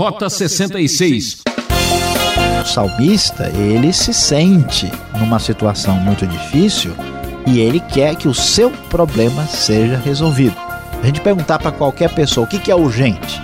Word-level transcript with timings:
Rota 0.00 0.30
66. 0.30 1.42
O 2.62 2.64
salmista, 2.64 3.50
ele 3.50 3.92
se 3.92 4.14
sente 4.14 4.90
numa 5.18 5.38
situação 5.38 5.94
muito 5.96 6.26
difícil 6.26 6.92
e 7.46 7.60
ele 7.60 7.80
quer 7.80 8.16
que 8.16 8.26
o 8.26 8.32
seu 8.32 8.70
problema 8.88 9.44
seja 9.44 9.98
resolvido. 9.98 10.56
A 11.02 11.04
gente 11.04 11.20
perguntar 11.20 11.58
para 11.58 11.70
qualquer 11.70 12.14
pessoa 12.14 12.46
o 12.46 12.48
que, 12.48 12.58
que 12.58 12.70
é 12.70 12.74
urgente. 12.74 13.42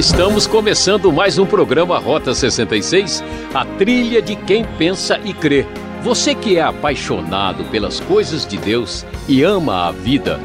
Estamos 0.00 0.46
começando 0.46 1.12
mais 1.12 1.36
um 1.36 1.44
programa 1.44 1.98
Rota 1.98 2.32
66, 2.32 3.22
a 3.52 3.66
trilha 3.66 4.22
de 4.22 4.34
quem 4.34 4.64
pensa 4.64 5.20
e 5.22 5.34
crê. 5.34 5.66
Você 6.02 6.34
que 6.34 6.56
é 6.56 6.62
apaixonado 6.62 7.64
pelas 7.64 8.00
coisas 8.00 8.46
de 8.46 8.56
Deus 8.56 9.04
e 9.28 9.42
ama 9.42 9.88
a 9.88 9.92
vida, 9.92 10.40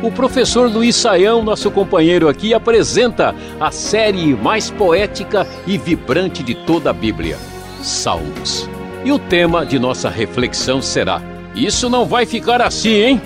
o 0.00 0.12
professor 0.12 0.70
Luiz 0.70 0.94
Saião, 0.94 1.42
nosso 1.42 1.72
companheiro 1.72 2.28
aqui, 2.28 2.54
apresenta 2.54 3.34
a 3.58 3.72
série 3.72 4.32
mais 4.32 4.70
poética 4.70 5.44
e 5.66 5.76
vibrante 5.76 6.44
de 6.44 6.54
toda 6.54 6.90
a 6.90 6.92
Bíblia, 6.92 7.36
Salmos. 7.82 8.70
E 9.04 9.10
o 9.10 9.18
tema 9.18 9.66
de 9.66 9.76
nossa 9.76 10.08
reflexão 10.08 10.80
será: 10.80 11.20
Isso 11.52 11.90
não 11.90 12.06
vai 12.06 12.26
ficar 12.26 12.62
assim, 12.62 12.94
hein? 12.94 13.22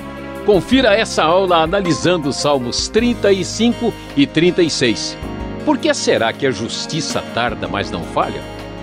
Confira 0.46 0.94
essa 0.94 1.24
aula 1.24 1.58
analisando 1.58 2.30
os 2.30 2.36
Salmos 2.36 2.88
35 2.88 3.92
e 4.16 4.26
36. 4.26 5.33
Por 5.64 5.78
que 5.78 5.94
será 5.94 6.32
que 6.32 6.46
a 6.46 6.50
justiça 6.50 7.22
tarda, 7.32 7.66
mas 7.66 7.90
não 7.90 8.02
falha? 8.02 8.42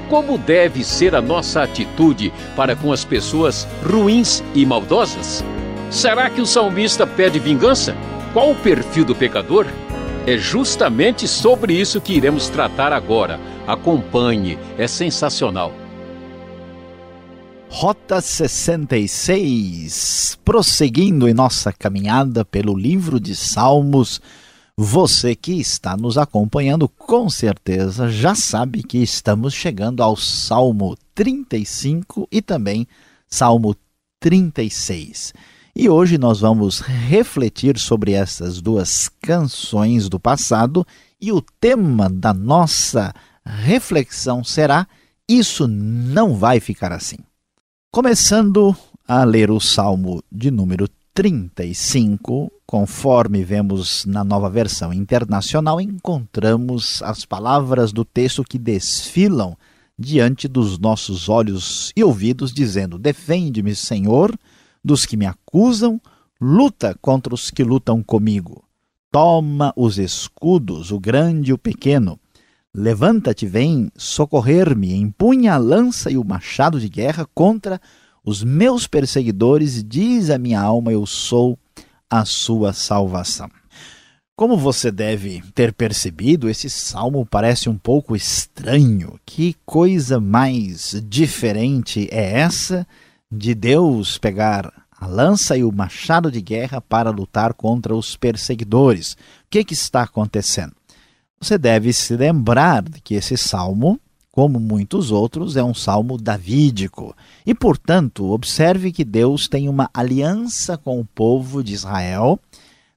Como 0.09 0.37
deve 0.37 0.83
ser 0.83 1.15
a 1.15 1.21
nossa 1.21 1.61
atitude 1.61 2.33
para 2.55 2.75
com 2.75 2.91
as 2.91 3.05
pessoas 3.05 3.67
ruins 3.83 4.43
e 4.55 4.65
maldosas? 4.65 5.43
Será 5.91 6.29
que 6.29 6.41
o 6.41 6.45
salmista 6.45 7.05
pede 7.05 7.37
vingança? 7.37 7.95
Qual 8.33 8.51
o 8.51 8.55
perfil 8.55 9.05
do 9.05 9.13
pecador? 9.13 9.67
É 10.25 10.37
justamente 10.37 11.27
sobre 11.27 11.73
isso 11.73 12.01
que 12.01 12.13
iremos 12.13 12.49
tratar 12.49 12.93
agora. 12.93 13.39
Acompanhe, 13.67 14.57
é 14.77 14.87
sensacional. 14.87 15.73
Rota 17.69 18.19
66, 18.19 20.37
prosseguindo 20.43 21.29
em 21.29 21.33
nossa 21.33 21.71
caminhada 21.71 22.43
pelo 22.43 22.77
livro 22.77 23.19
de 23.19 23.35
Salmos 23.35 24.19
você 24.83 25.35
que 25.35 25.53
está 25.59 25.95
nos 25.95 26.17
acompanhando, 26.17 26.89
com 26.89 27.29
certeza 27.29 28.09
já 28.09 28.33
sabe 28.33 28.81
que 28.81 28.97
estamos 28.97 29.53
chegando 29.53 30.01
ao 30.01 30.17
Salmo 30.17 30.97
35 31.13 32.27
e 32.31 32.41
também 32.41 32.87
Salmo 33.27 33.75
36. 34.19 35.33
E 35.75 35.87
hoje 35.87 36.17
nós 36.17 36.39
vamos 36.39 36.79
refletir 36.79 37.77
sobre 37.77 38.13
essas 38.13 38.59
duas 38.59 39.07
canções 39.07 40.09
do 40.09 40.19
passado 40.19 40.85
e 41.21 41.31
o 41.31 41.43
tema 41.59 42.09
da 42.09 42.33
nossa 42.33 43.13
reflexão 43.45 44.43
será: 44.43 44.87
Isso 45.29 45.67
não 45.67 46.35
vai 46.35 46.59
ficar 46.59 46.91
assim. 46.91 47.17
Começando 47.91 48.75
a 49.07 49.23
ler 49.23 49.51
o 49.51 49.59
Salmo 49.59 50.23
de 50.31 50.49
número 50.49 50.89
35, 51.13 52.51
conforme 52.71 53.43
vemos 53.43 54.05
na 54.05 54.23
nova 54.23 54.49
versão 54.49 54.93
internacional, 54.93 55.81
encontramos 55.81 57.03
as 57.03 57.25
palavras 57.25 57.91
do 57.91 58.05
texto 58.05 58.45
que 58.45 58.57
desfilam 58.57 59.57
diante 59.99 60.47
dos 60.47 60.79
nossos 60.79 61.27
olhos 61.27 61.91
e 61.97 62.01
ouvidos, 62.01 62.53
dizendo: 62.53 62.97
Defende-me, 62.97 63.75
Senhor, 63.75 64.33
dos 64.81 65.05
que 65.05 65.17
me 65.17 65.25
acusam, 65.25 65.99
luta 66.39 66.97
contra 67.01 67.33
os 67.35 67.51
que 67.51 67.61
lutam 67.61 68.01
comigo. 68.01 68.63
Toma 69.11 69.73
os 69.75 69.99
escudos, 69.99 70.91
o 70.91 70.99
grande 70.99 71.51
e 71.51 71.53
o 71.53 71.57
pequeno. 71.57 72.17
Levanta-te, 72.73 73.45
vem 73.45 73.91
socorrer-me, 73.97 74.95
empunha 74.95 75.55
a 75.55 75.57
lança 75.57 76.09
e 76.09 76.17
o 76.17 76.23
machado 76.23 76.79
de 76.79 76.87
guerra 76.87 77.27
contra 77.35 77.81
os 78.23 78.45
meus 78.45 78.87
perseguidores, 78.87 79.83
diz 79.83 80.29
a 80.29 80.37
minha 80.37 80.61
alma, 80.61 80.93
eu 80.93 81.05
sou 81.05 81.59
a 82.11 82.25
sua 82.25 82.73
salvação. 82.73 83.49
Como 84.35 84.57
você 84.57 84.91
deve 84.91 85.41
ter 85.55 85.71
percebido, 85.71 86.49
esse 86.49 86.69
salmo 86.69 87.25
parece 87.25 87.69
um 87.69 87.77
pouco 87.77 88.15
estranho. 88.15 89.19
Que 89.25 89.55
coisa 89.65 90.19
mais 90.19 91.01
diferente 91.07 92.09
é 92.11 92.39
essa 92.39 92.85
de 93.31 93.53
Deus 93.55 94.17
pegar 94.17 94.73
a 94.99 95.07
lança 95.07 95.55
e 95.55 95.63
o 95.63 95.71
machado 95.71 96.31
de 96.31 96.41
guerra 96.41 96.81
para 96.81 97.11
lutar 97.11 97.53
contra 97.53 97.95
os 97.95 98.17
perseguidores? 98.17 99.13
O 99.13 99.17
que, 99.49 99.63
que 99.63 99.73
está 99.73 100.01
acontecendo? 100.01 100.73
Você 101.39 101.57
deve 101.57 101.93
se 101.93 102.15
lembrar 102.17 102.83
de 102.83 102.99
que 102.99 103.15
esse 103.15 103.37
salmo, 103.37 103.99
como 104.31 104.59
muitos 104.59 105.11
outros, 105.11 105.57
é 105.57 105.63
um 105.63 105.73
salmo 105.73 106.17
davídico. 106.17 107.13
E, 107.45 107.53
portanto, 107.53 108.31
observe 108.31 108.91
que 108.91 109.03
Deus 109.03 109.47
tem 109.47 109.67
uma 109.67 109.89
aliança 109.93 110.77
com 110.77 110.99
o 110.99 111.05
povo 111.05 111.61
de 111.61 111.73
Israel. 111.73 112.39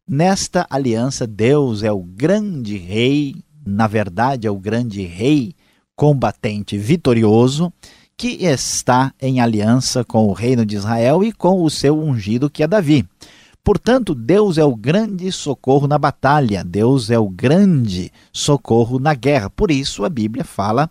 Nesta 0.08 0.64
aliança, 0.70 1.26
Deus 1.26 1.82
é 1.82 1.90
o 1.90 2.02
grande 2.02 2.76
rei, 2.76 3.34
na 3.66 3.88
verdade, 3.88 4.46
é 4.46 4.50
o 4.50 4.58
grande 4.58 5.02
rei 5.02 5.54
combatente 5.96 6.78
vitorioso, 6.78 7.72
que 8.16 8.44
está 8.44 9.12
em 9.20 9.40
aliança 9.40 10.04
com 10.04 10.28
o 10.28 10.32
reino 10.32 10.64
de 10.64 10.76
Israel 10.76 11.24
e 11.24 11.32
com 11.32 11.64
o 11.64 11.70
seu 11.70 11.98
ungido, 11.98 12.48
que 12.48 12.62
é 12.62 12.68
Davi. 12.68 13.04
Portanto, 13.64 14.14
Deus 14.14 14.58
é 14.58 14.64
o 14.64 14.76
grande 14.76 15.32
socorro 15.32 15.88
na 15.88 15.98
batalha, 15.98 16.62
Deus 16.62 17.10
é 17.10 17.18
o 17.18 17.28
grande 17.28 18.12
socorro 18.30 18.98
na 18.98 19.14
guerra. 19.14 19.48
Por 19.48 19.70
isso, 19.70 20.04
a 20.04 20.08
Bíblia 20.10 20.44
fala 20.44 20.90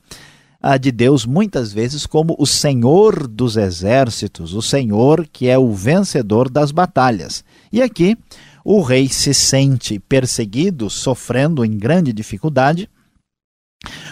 de 0.79 0.91
Deus 0.93 1.25
muitas 1.25 1.73
vezes 1.73 2.05
como 2.05 2.35
o 2.39 2.45
Senhor 2.45 3.27
dos 3.27 3.57
exércitos, 3.57 4.53
o 4.53 4.61
Senhor 4.61 5.27
que 5.27 5.49
é 5.49 5.57
o 5.57 5.73
vencedor 5.73 6.49
das 6.49 6.71
batalhas. 6.71 7.43
E 7.71 7.81
aqui 7.81 8.17
o 8.63 8.81
rei 8.81 9.09
se 9.09 9.33
sente 9.33 9.99
perseguido, 9.99 10.89
sofrendo 10.89 11.65
em 11.65 11.77
grande 11.77 12.13
dificuldade, 12.13 12.89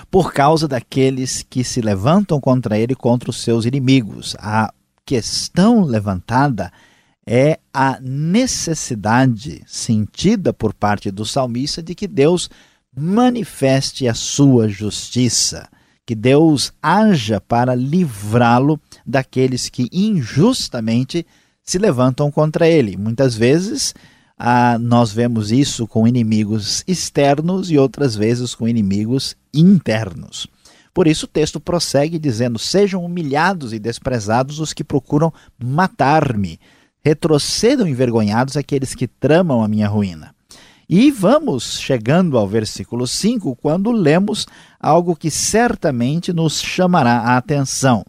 por 0.09 0.33
causa 0.33 0.67
daqueles 0.67 1.41
que 1.41 1.63
se 1.63 1.79
levantam 1.79 2.41
contra 2.41 2.77
ele, 2.77 2.95
contra 2.95 3.29
os 3.29 3.41
seus 3.41 3.63
inimigos. 3.63 4.35
A 4.37 4.73
questão 5.05 5.85
levantada 5.85 6.69
é 7.25 7.59
a 7.73 7.97
necessidade 8.01 9.63
sentida 9.65 10.51
por 10.51 10.73
parte 10.73 11.09
do 11.09 11.25
salmista 11.25 11.81
de 11.81 11.95
que 11.95 12.09
Deus 12.09 12.49
manifeste 12.93 14.05
a 14.05 14.13
sua 14.13 14.67
justiça 14.67 15.69
que 16.11 16.15
Deus 16.15 16.73
haja 16.83 17.39
para 17.39 17.73
livrá-lo 17.73 18.77
daqueles 19.05 19.69
que 19.69 19.87
injustamente 19.93 21.25
se 21.63 21.77
levantam 21.77 22.29
contra 22.29 22.67
ele. 22.67 22.97
Muitas 22.97 23.33
vezes 23.33 23.95
ah, 24.37 24.77
nós 24.77 25.13
vemos 25.13 25.53
isso 25.53 25.87
com 25.87 26.05
inimigos 26.05 26.83
externos 26.85 27.71
e 27.71 27.77
outras 27.77 28.13
vezes 28.13 28.53
com 28.53 28.67
inimigos 28.67 29.37
internos. 29.53 30.47
Por 30.93 31.07
isso 31.07 31.27
o 31.27 31.29
texto 31.29 31.61
prossegue 31.61 32.19
dizendo: 32.19 32.59
Sejam 32.59 33.05
humilhados 33.05 33.71
e 33.71 33.79
desprezados 33.79 34.59
os 34.59 34.73
que 34.73 34.83
procuram 34.83 35.33
matar-me, 35.57 36.59
retrocedam 37.05 37.87
envergonhados 37.87 38.57
aqueles 38.57 38.93
que 38.93 39.07
tramam 39.07 39.63
a 39.63 39.67
minha 39.69 39.87
ruína. 39.87 40.35
E 40.93 41.09
vamos 41.09 41.79
chegando 41.79 42.37
ao 42.37 42.45
versículo 42.45 43.07
5, 43.07 43.55
quando 43.55 43.93
lemos 43.93 44.45
algo 44.77 45.15
que 45.15 45.31
certamente 45.31 46.33
nos 46.33 46.61
chamará 46.61 47.19
a 47.19 47.37
atenção: 47.37 48.03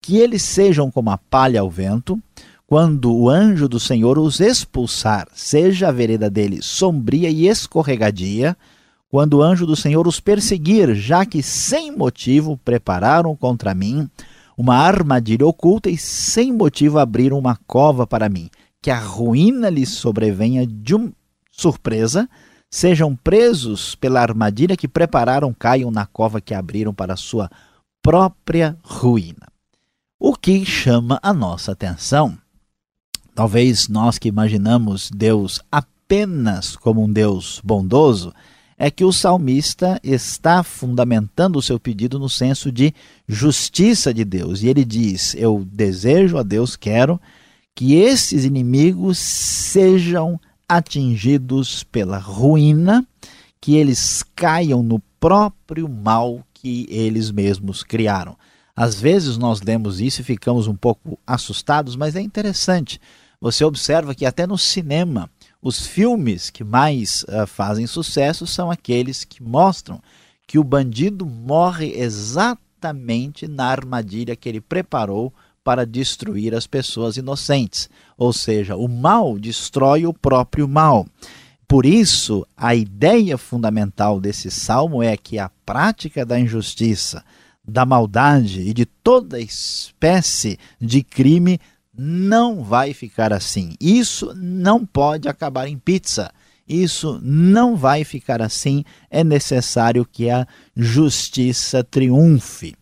que 0.00 0.16
eles 0.16 0.40
sejam 0.40 0.90
como 0.90 1.10
a 1.10 1.18
palha 1.18 1.60
ao 1.60 1.68
vento, 1.68 2.18
quando 2.66 3.14
o 3.14 3.28
anjo 3.28 3.68
do 3.68 3.78
Senhor 3.78 4.18
os 4.18 4.40
expulsar, 4.40 5.28
seja 5.34 5.88
a 5.88 5.92
vereda 5.92 6.30
dele 6.30 6.62
sombria 6.62 7.28
e 7.28 7.46
escorregadia, 7.46 8.56
quando 9.10 9.34
o 9.34 9.42
anjo 9.42 9.66
do 9.66 9.76
Senhor 9.76 10.08
os 10.08 10.18
perseguir, 10.18 10.94
já 10.94 11.26
que 11.26 11.42
sem 11.42 11.94
motivo 11.94 12.58
prepararam 12.64 13.36
contra 13.36 13.74
mim 13.74 14.08
uma 14.56 14.76
armadilha 14.76 15.46
oculta 15.46 15.90
e 15.90 15.98
sem 15.98 16.54
motivo 16.54 16.98
abriram 16.98 17.38
uma 17.38 17.58
cova 17.66 18.06
para 18.06 18.30
mim, 18.30 18.48
que 18.80 18.90
a 18.90 18.98
ruína 18.98 19.68
lhes 19.68 19.90
sobrevenha 19.90 20.66
de 20.66 20.94
um 20.94 21.12
surpresa, 21.56 22.28
sejam 22.70 23.14
presos 23.14 23.94
pela 23.94 24.20
armadilha 24.20 24.76
que 24.76 24.88
prepararam, 24.88 25.54
caiam 25.54 25.90
na 25.90 26.06
cova 26.06 26.40
que 26.40 26.54
abriram 26.54 26.92
para 26.92 27.16
sua 27.16 27.50
própria 28.02 28.76
ruína. 28.82 29.48
O 30.18 30.34
que 30.34 30.64
chama 30.64 31.18
a 31.22 31.32
nossa 31.32 31.72
atenção? 31.72 32.36
Talvez 33.34 33.88
nós 33.88 34.18
que 34.18 34.28
imaginamos 34.28 35.10
Deus 35.10 35.60
apenas 35.70 36.76
como 36.76 37.02
um 37.02 37.12
Deus 37.12 37.60
bondoso, 37.64 38.32
é 38.76 38.90
que 38.90 39.04
o 39.04 39.12
salmista 39.12 40.00
está 40.02 40.62
fundamentando 40.62 41.56
o 41.56 41.62
seu 41.62 41.78
pedido 41.78 42.18
no 42.18 42.28
senso 42.28 42.72
de 42.72 42.92
justiça 43.26 44.12
de 44.12 44.24
Deus. 44.24 44.62
E 44.62 44.68
ele 44.68 44.84
diz: 44.84 45.34
Eu 45.34 45.64
desejo 45.70 46.36
a 46.36 46.42
Deus, 46.42 46.76
quero 46.76 47.20
que 47.74 47.94
esses 47.94 48.44
inimigos 48.44 49.18
sejam 49.18 50.40
atingidos 50.76 51.84
pela 51.84 52.18
ruína, 52.18 53.06
que 53.60 53.76
eles 53.76 54.24
caiam 54.34 54.82
no 54.82 54.98
próprio 55.20 55.88
mal 55.88 56.44
que 56.52 56.86
eles 56.90 57.30
mesmos 57.30 57.84
criaram. 57.84 58.36
Às 58.74 59.00
vezes 59.00 59.38
nós 59.38 59.62
lemos 59.62 60.00
isso 60.00 60.20
e 60.20 60.24
ficamos 60.24 60.66
um 60.66 60.74
pouco 60.74 61.16
assustados, 61.24 61.94
mas 61.94 62.16
é 62.16 62.20
interessante. 62.20 63.00
Você 63.40 63.64
observa 63.64 64.14
que 64.14 64.26
até 64.26 64.46
no 64.46 64.58
cinema 64.58 65.30
os 65.62 65.86
filmes 65.86 66.50
que 66.50 66.64
mais 66.64 67.22
uh, 67.24 67.46
fazem 67.46 67.86
sucesso 67.86 68.44
são 68.46 68.70
aqueles 68.70 69.22
que 69.22 69.42
mostram 69.42 70.02
que 70.46 70.58
o 70.58 70.64
bandido 70.64 71.24
morre 71.24 71.92
exatamente 71.94 73.46
na 73.46 73.66
armadilha 73.66 74.34
que 74.34 74.48
ele 74.48 74.60
preparou 74.60 75.32
para 75.62 75.86
destruir 75.86 76.54
as 76.54 76.66
pessoas 76.66 77.16
inocentes. 77.16 77.88
Ou 78.16 78.32
seja, 78.32 78.76
o 78.76 78.88
mal 78.88 79.38
destrói 79.38 80.06
o 80.06 80.14
próprio 80.14 80.68
mal. 80.68 81.06
Por 81.66 81.86
isso, 81.86 82.46
a 82.56 82.74
ideia 82.74 83.36
fundamental 83.38 84.20
desse 84.20 84.50
salmo 84.50 85.02
é 85.02 85.16
que 85.16 85.38
a 85.38 85.50
prática 85.64 86.24
da 86.24 86.38
injustiça, 86.38 87.24
da 87.66 87.86
maldade 87.86 88.60
e 88.60 88.74
de 88.74 88.84
toda 88.84 89.40
espécie 89.40 90.58
de 90.80 91.02
crime 91.02 91.58
não 91.96 92.62
vai 92.62 92.92
ficar 92.92 93.32
assim. 93.32 93.74
Isso 93.80 94.34
não 94.36 94.84
pode 94.84 95.28
acabar 95.28 95.68
em 95.68 95.78
pizza. 95.78 96.30
Isso 96.68 97.20
não 97.22 97.76
vai 97.76 98.04
ficar 98.04 98.42
assim. 98.42 98.84
É 99.10 99.22
necessário 99.22 100.04
que 100.04 100.30
a 100.30 100.46
justiça 100.76 101.84
triunfe. 101.84 102.74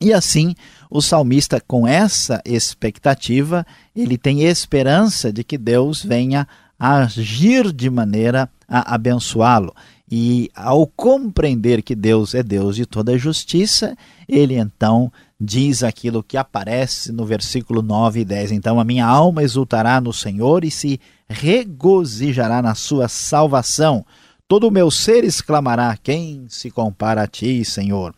E 0.00 0.12
assim, 0.12 0.54
o 0.90 1.00
salmista, 1.00 1.58
com 1.58 1.86
essa 1.86 2.42
expectativa, 2.44 3.66
ele 3.94 4.18
tem 4.18 4.42
esperança 4.42 5.32
de 5.32 5.42
que 5.42 5.56
Deus 5.56 6.02
venha 6.02 6.46
agir 6.78 7.72
de 7.72 7.88
maneira 7.88 8.50
a 8.68 8.94
abençoá-lo. 8.94 9.74
E 10.10 10.50
ao 10.54 10.86
compreender 10.86 11.82
que 11.82 11.94
Deus 11.94 12.34
é 12.34 12.42
Deus 12.42 12.76
de 12.76 12.84
toda 12.84 13.16
justiça, 13.16 13.96
ele 14.28 14.54
então 14.54 15.10
diz 15.40 15.82
aquilo 15.82 16.22
que 16.22 16.36
aparece 16.36 17.10
no 17.10 17.24
versículo 17.24 17.80
9 17.80 18.20
e 18.20 18.24
10. 18.24 18.52
Então 18.52 18.78
a 18.78 18.84
minha 18.84 19.06
alma 19.06 19.42
exultará 19.42 19.98
no 19.98 20.12
Senhor 20.12 20.62
e 20.62 20.70
se 20.70 21.00
regozijará 21.26 22.60
na 22.60 22.74
sua 22.74 23.08
salvação. 23.08 24.04
Todo 24.46 24.68
o 24.68 24.70
meu 24.70 24.90
ser 24.90 25.24
exclamará: 25.24 25.96
Quem 25.96 26.44
se 26.48 26.70
compara 26.70 27.22
a 27.22 27.26
ti, 27.26 27.64
Senhor? 27.64 28.14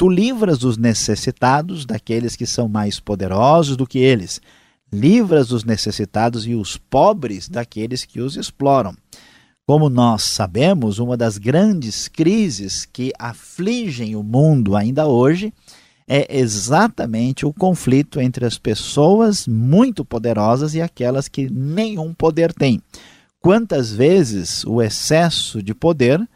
Tu 0.00 0.08
livras 0.08 0.64
os 0.64 0.78
necessitados 0.78 1.84
daqueles 1.84 2.34
que 2.34 2.46
são 2.46 2.66
mais 2.66 2.98
poderosos 2.98 3.76
do 3.76 3.86
que 3.86 3.98
eles. 3.98 4.40
Livras 4.90 5.52
os 5.52 5.62
necessitados 5.62 6.46
e 6.46 6.54
os 6.54 6.78
pobres 6.78 7.50
daqueles 7.50 8.06
que 8.06 8.18
os 8.18 8.34
exploram. 8.34 8.96
Como 9.66 9.90
nós 9.90 10.22
sabemos, 10.22 10.98
uma 10.98 11.18
das 11.18 11.36
grandes 11.36 12.08
crises 12.08 12.86
que 12.86 13.12
afligem 13.18 14.16
o 14.16 14.22
mundo 14.22 14.74
ainda 14.74 15.06
hoje 15.06 15.52
é 16.08 16.34
exatamente 16.34 17.44
o 17.44 17.52
conflito 17.52 18.22
entre 18.22 18.46
as 18.46 18.56
pessoas 18.56 19.46
muito 19.46 20.02
poderosas 20.02 20.72
e 20.74 20.80
aquelas 20.80 21.28
que 21.28 21.50
nenhum 21.50 22.14
poder 22.14 22.54
têm. 22.54 22.80
Quantas 23.38 23.92
vezes 23.92 24.64
o 24.64 24.80
excesso 24.80 25.62
de 25.62 25.74
poder 25.74 26.26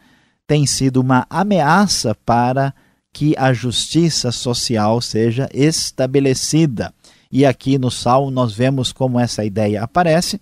tem 0.45 0.67
sido 0.67 0.97
uma 0.97 1.25
ameaça 1.31 2.13
para 2.23 2.71
que 3.15 3.33
a 3.37 3.53
justiça 3.53 4.29
social 4.29 4.99
seja 4.99 5.47
estabelecida. 5.53 6.93
E 7.31 7.45
aqui 7.45 7.77
no 7.79 7.89
Salmo 7.89 8.29
nós 8.29 8.53
vemos 8.53 8.91
como 8.91 9.17
essa 9.17 9.45
ideia 9.45 9.83
aparece, 9.83 10.41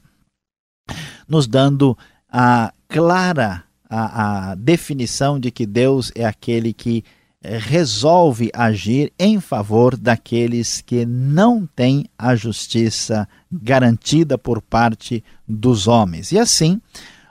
nos 1.28 1.46
dando 1.46 1.96
a 2.28 2.74
clara 2.88 3.64
a, 3.88 4.50
a 4.50 4.56
definição 4.56 5.40
de 5.40 5.52
que 5.52 5.68
Deus 5.68 6.12
é 6.16 6.25
aquele 6.25 6.74
que 6.74 7.04
eh, 7.44 7.60
resolve 7.60 8.50
agir 8.56 9.14
em 9.20 9.40
favor 9.40 9.96
daqueles 9.96 10.81
que 10.81 11.06
não 11.06 11.70
têm 11.75 12.08
a 12.18 12.36
justiça 12.36 13.30
garantida 13.52 14.36
por 14.36 14.64
parte 14.64 15.24
dos 15.48 15.88
homens. 15.88 16.31
E 16.31 16.40
assim, 16.40 16.81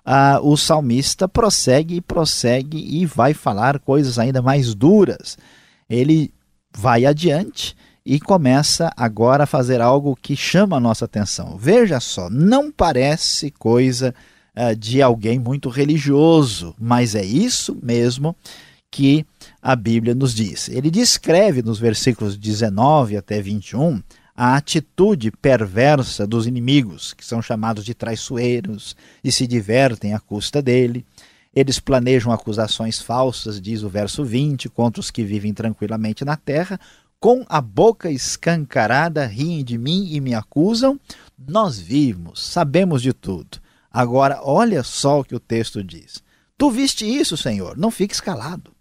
uh, 0.06 0.46
o 0.46 0.56
salmista 0.56 1.28
prossegue 1.28 1.96
e 1.96 2.00
prossegue 2.00 2.78
e 2.78 3.06
vai 3.06 3.34
falar 3.34 3.78
coisas 3.78 4.18
ainda 4.18 4.42
mais 4.42 4.74
duras. 4.74 5.36
Ele 5.88 6.32
vai 6.76 7.04
adiante 7.04 7.76
e 8.04 8.18
começa 8.18 8.92
agora 8.96 9.44
a 9.44 9.46
fazer 9.46 9.80
algo 9.80 10.16
que 10.20 10.36
chama 10.36 10.76
a 10.76 10.80
nossa 10.80 11.04
atenção. 11.04 11.56
Veja 11.56 12.00
só, 12.00 12.28
não 12.28 12.70
parece 12.70 13.50
coisa 13.50 14.14
uh, 14.56 14.74
de 14.76 15.00
alguém 15.00 15.38
muito 15.38 15.68
religioso, 15.68 16.74
mas 16.80 17.14
é 17.14 17.24
isso 17.24 17.78
mesmo 17.82 18.34
que 18.90 19.24
a 19.62 19.74
Bíblia 19.74 20.14
nos 20.14 20.34
diz. 20.34 20.68
Ele 20.68 20.90
descreve 20.90 21.62
nos 21.62 21.78
versículos 21.78 22.36
19 22.36 23.16
até 23.16 23.40
21 23.40 24.02
a 24.34 24.56
atitude 24.56 25.30
perversa 25.30 26.26
dos 26.26 26.46
inimigos, 26.46 27.12
que 27.12 27.24
são 27.24 27.42
chamados 27.42 27.84
de 27.84 27.94
traiçoeiros 27.94 28.96
e 29.22 29.30
se 29.30 29.46
divertem 29.46 30.14
à 30.14 30.20
custa 30.20 30.62
dele. 30.62 31.04
Eles 31.54 31.78
planejam 31.78 32.32
acusações 32.32 33.00
falsas, 33.00 33.60
diz 33.60 33.82
o 33.82 33.88
verso 33.88 34.24
20, 34.24 34.70
contra 34.70 35.00
os 35.00 35.10
que 35.10 35.22
vivem 35.22 35.52
tranquilamente 35.52 36.24
na 36.24 36.36
terra, 36.36 36.80
com 37.20 37.44
a 37.48 37.60
boca 37.60 38.10
escancarada 38.10 39.26
riem 39.26 39.62
de 39.62 39.76
mim 39.76 40.08
e 40.10 40.20
me 40.20 40.34
acusam. 40.34 40.98
Nós 41.38 41.78
vimos, 41.78 42.42
sabemos 42.42 43.02
de 43.02 43.12
tudo. 43.12 43.60
Agora, 43.90 44.40
olha 44.42 44.82
só 44.82 45.20
o 45.20 45.24
que 45.24 45.34
o 45.34 45.40
texto 45.40 45.84
diz. 45.84 46.22
Tu 46.56 46.70
viste 46.70 47.04
isso, 47.04 47.36
Senhor, 47.36 47.76
não 47.76 47.90
fiques 47.90 48.20
calado. 48.20 48.72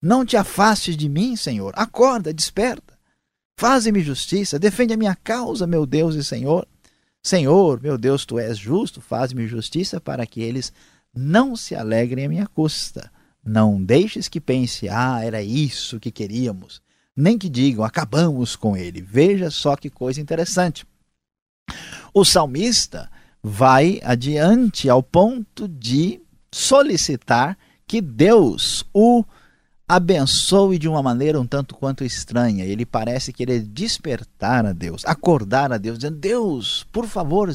Não 0.00 0.24
te 0.24 0.36
afastes 0.36 0.96
de 0.96 1.08
mim, 1.08 1.36
Senhor. 1.36 1.72
Acorda, 1.76 2.32
desperta. 2.32 2.93
Faze-me 3.56 4.00
justiça, 4.00 4.58
defende 4.58 4.94
a 4.94 4.96
minha 4.96 5.14
causa, 5.14 5.66
meu 5.66 5.86
Deus 5.86 6.14
e 6.14 6.24
Senhor. 6.24 6.66
Senhor, 7.22 7.80
meu 7.80 7.96
Deus, 7.96 8.26
tu 8.26 8.38
és 8.38 8.58
justo, 8.58 9.00
faz-me 9.00 9.46
justiça 9.46 10.00
para 10.00 10.26
que 10.26 10.42
eles 10.42 10.72
não 11.14 11.54
se 11.56 11.74
alegrem 11.74 12.26
à 12.26 12.28
minha 12.28 12.46
custa. 12.46 13.10
Não 13.44 13.82
deixes 13.82 14.28
que 14.28 14.40
pense, 14.40 14.88
ah, 14.88 15.20
era 15.22 15.42
isso 15.42 16.00
que 16.00 16.10
queríamos. 16.10 16.82
Nem 17.16 17.38
que 17.38 17.48
digam, 17.48 17.84
acabamos 17.84 18.56
com 18.56 18.76
ele. 18.76 19.00
Veja 19.00 19.50
só 19.50 19.76
que 19.76 19.88
coisa 19.88 20.20
interessante. 20.20 20.84
O 22.12 22.24
salmista 22.24 23.10
vai 23.42 24.00
adiante 24.02 24.88
ao 24.88 25.02
ponto 25.02 25.68
de 25.68 26.20
solicitar 26.52 27.56
que 27.86 28.00
Deus 28.00 28.84
o 28.92 29.24
abençoe 29.88 30.78
de 30.78 30.88
uma 30.88 31.02
maneira 31.02 31.40
um 31.40 31.46
tanto 31.46 31.74
quanto 31.74 32.04
estranha. 32.04 32.64
Ele 32.64 32.86
parece 32.86 33.32
querer 33.32 33.62
despertar 33.62 34.66
a 34.66 34.72
Deus, 34.72 35.04
acordar 35.04 35.72
a 35.72 35.78
Deus, 35.78 35.98
dizendo: 35.98 36.18
Deus, 36.18 36.86
por 36.92 37.06
favor, 37.06 37.54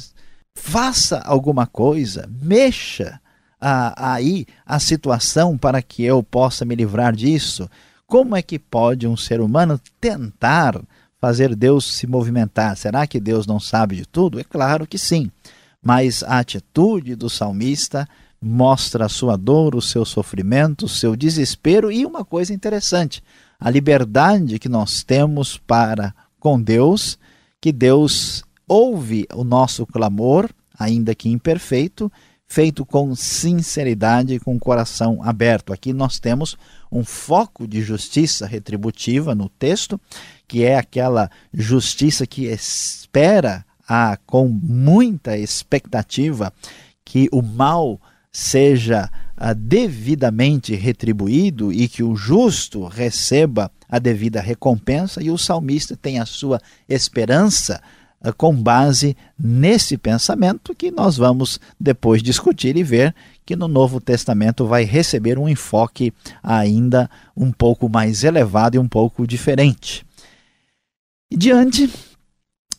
faça 0.55 1.19
alguma 1.19 1.65
coisa, 1.65 2.29
mexa 2.41 3.19
ah, 3.59 4.13
aí 4.13 4.45
a 4.65 4.79
situação 4.79 5.57
para 5.57 5.81
que 5.81 6.03
eu 6.03 6.23
possa 6.23 6.63
me 6.63 6.75
livrar 6.75 7.15
disso. 7.15 7.69
Como 8.07 8.35
é 8.35 8.41
que 8.41 8.57
pode 8.57 9.07
um 9.07 9.17
ser 9.17 9.41
humano 9.41 9.79
tentar 9.99 10.79
fazer 11.19 11.55
Deus 11.55 11.85
se 11.85 12.07
movimentar? 12.07 12.75
Será 12.77 13.05
que 13.05 13.19
Deus 13.19 13.45
não 13.45 13.59
sabe 13.59 13.95
de 13.95 14.05
tudo? 14.05 14.39
É 14.39 14.43
claro 14.43 14.87
que 14.87 14.97
sim. 14.97 15.29
Mas 15.81 16.23
a 16.23 16.39
atitude 16.39 17.15
do 17.15 17.29
salmista 17.29 18.07
mostra 18.41 19.05
a 19.05 19.09
sua 19.09 19.35
dor, 19.35 19.75
o 19.75 19.81
seu 19.81 20.05
sofrimento, 20.05 20.85
o 20.85 20.89
seu 20.89 21.15
desespero 21.15 21.91
e 21.91 22.05
uma 22.05 22.23
coisa 22.23 22.53
interessante, 22.53 23.21
a 23.59 23.69
liberdade 23.69 24.59
que 24.59 24.69
nós 24.69 25.03
temos 25.03 25.57
para 25.57 26.13
com 26.39 26.61
Deus, 26.61 27.19
que 27.59 27.71
Deus 27.71 28.43
ouve 28.67 29.27
o 29.33 29.43
nosso 29.43 29.85
clamor, 29.85 30.49
ainda 30.77 31.13
que 31.13 31.27
imperfeito, 31.27 32.09
feito 32.47 32.85
com 32.85 33.13
sinceridade 33.15 34.33
e 34.33 34.39
com 34.39 34.57
coração 34.57 35.21
aberto. 35.21 35.71
Aqui 35.71 35.93
nós 35.93 36.19
temos 36.19 36.57
um 36.91 37.03
foco 37.03 37.67
de 37.67 37.81
justiça 37.81 38.47
retributiva 38.47 39.35
no 39.35 39.49
texto, 39.49 39.99
que 40.47 40.63
é 40.63 40.77
aquela 40.77 41.29
justiça 41.53 42.25
que 42.25 42.45
espera 42.45 43.63
a, 43.87 44.17
com 44.25 44.47
muita 44.47 45.37
expectativa 45.37 46.51
que 47.03 47.27
o 47.31 47.41
mal 47.41 47.99
seja 48.31 49.09
ah, 49.35 49.53
devidamente 49.53 50.75
retribuído 50.75 51.71
e 51.71 51.87
que 51.87 52.03
o 52.03 52.15
justo 52.15 52.85
receba 52.85 53.71
a 53.87 53.97
devida 53.97 54.39
recompensa, 54.39 55.23
e 55.23 55.31
o 55.31 55.37
salmista 55.37 55.97
tem 55.97 56.19
a 56.19 56.25
sua 56.25 56.61
esperança 56.87 57.81
ah, 58.21 58.31
com 58.31 58.53
base 58.53 59.15
nesse 59.37 59.97
pensamento 59.97 60.75
que 60.75 60.91
nós 60.91 61.17
vamos 61.17 61.59
depois 61.79 62.21
discutir 62.21 62.77
e 62.77 62.83
ver 62.83 63.15
que 63.45 63.55
no 63.55 63.67
Novo 63.67 63.99
Testamento 63.99 64.67
vai 64.67 64.83
receber 64.83 65.39
um 65.39 65.49
enfoque 65.49 66.13
ainda 66.43 67.09
um 67.35 67.51
pouco 67.51 67.89
mais 67.89 68.23
elevado 68.23 68.75
e 68.75 68.79
um 68.79 68.87
pouco 68.87 69.25
diferente. 69.25 70.05
E 71.31 71.37
diante 71.37 71.89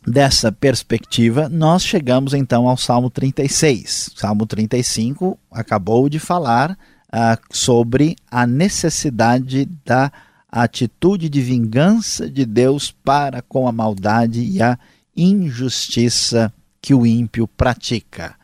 dessa 0.07 0.51
perspectiva, 0.51 1.49
nós 1.49 1.83
chegamos 1.83 2.35
então 2.35 2.69
ao 2.69 2.77
Salmo 2.77 3.11
36. 3.11 4.11
Salmo 4.17 4.47
35 4.47 5.39
acabou 5.51 6.09
de 6.09 6.19
falar 6.19 6.73
uh, 6.73 7.39
sobre 7.51 8.17
a 8.31 8.47
necessidade 8.47 9.69
da 9.85 10.11
atitude 10.51 11.29
de 11.29 11.41
vingança 11.41 12.29
de 12.29 12.45
Deus 12.45 12.91
para 12.91 13.43
com 13.43 13.69
a 13.69 13.73
maldade 13.73 14.43
e 14.43 14.61
a 14.61 14.79
injustiça 15.17 16.53
que 16.83 16.95
o 16.95 17.07
ímpio 17.07 17.47
pratica. 17.47 18.35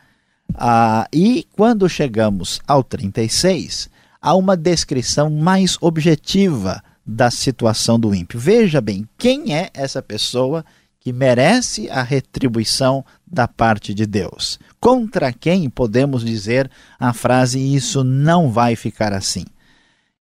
Ah, 0.55 1.09
e 1.13 1.47
quando 1.57 1.89
chegamos 1.89 2.61
ao 2.67 2.85
36, 2.85 3.91
há 4.21 4.35
uma 4.35 4.57
descrição 4.57 5.29
mais 5.31 5.77
objetiva 5.81 6.83
da 7.05 7.31
situação 7.31 7.99
do 7.99 8.15
ímpio. 8.15 8.39
Veja 8.39 8.81
bem, 8.81 9.09
quem 9.19 9.55
é 9.55 9.71
essa 9.75 10.03
pessoa 10.03 10.65
que 11.07 11.13
merece 11.13 11.89
a 11.89 12.03
retribuição 12.03 13.05
da 13.25 13.47
parte 13.47 13.95
de 13.95 14.05
Deus? 14.05 14.59
Contra 14.81 15.33
quem 15.33 15.71
podemos 15.71 16.25
dizer 16.25 16.69
a 16.99 17.13
frase 17.13 17.61
isso 17.61 18.03
não 18.03 18.51
vai 18.51 18.75
ficar 18.75 19.13
assim? 19.13 19.45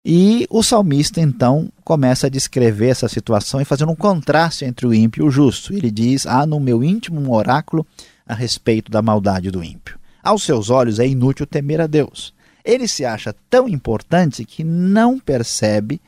E 0.05 0.47
o 0.50 0.62
salmista 0.62 1.23
então 1.23 1.73
começa 1.83 2.26
a 2.26 2.31
descrever 2.31 2.88
essa 2.88 3.09
situação 3.09 3.62
e 3.62 3.64
fazendo 3.64 3.93
um 3.93 3.97
contraste 3.97 4.67
entre 4.67 4.87
o 4.87 4.93
ímpio 4.93 5.25
e 5.25 5.26
o 5.26 5.31
justo. 5.31 5.73
Ele 5.73 5.91
diz: 5.91 6.26
Há 6.26 6.45
no 6.45 6.61
meu 6.61 6.85
íntimo 6.85 7.19
um 7.19 7.33
oráculo 7.33 7.87
a 8.26 8.35
respeito 8.35 8.93
da 8.93 9.00
maldade 9.00 9.50
do 9.50 9.64
ímpio. 9.64 9.99
Aos 10.23 10.43
seus 10.43 10.69
olhos 10.69 10.99
é 10.99 11.07
inútil 11.07 11.47
temer 11.47 11.81
a 11.81 11.87
Deus. 11.87 12.35
Ele 12.62 12.87
se 12.87 13.07
acha 13.07 13.35
tão 13.49 13.67
importante 13.67 14.45
que 14.45 14.62
não 14.62 15.19
percebe 15.19 15.99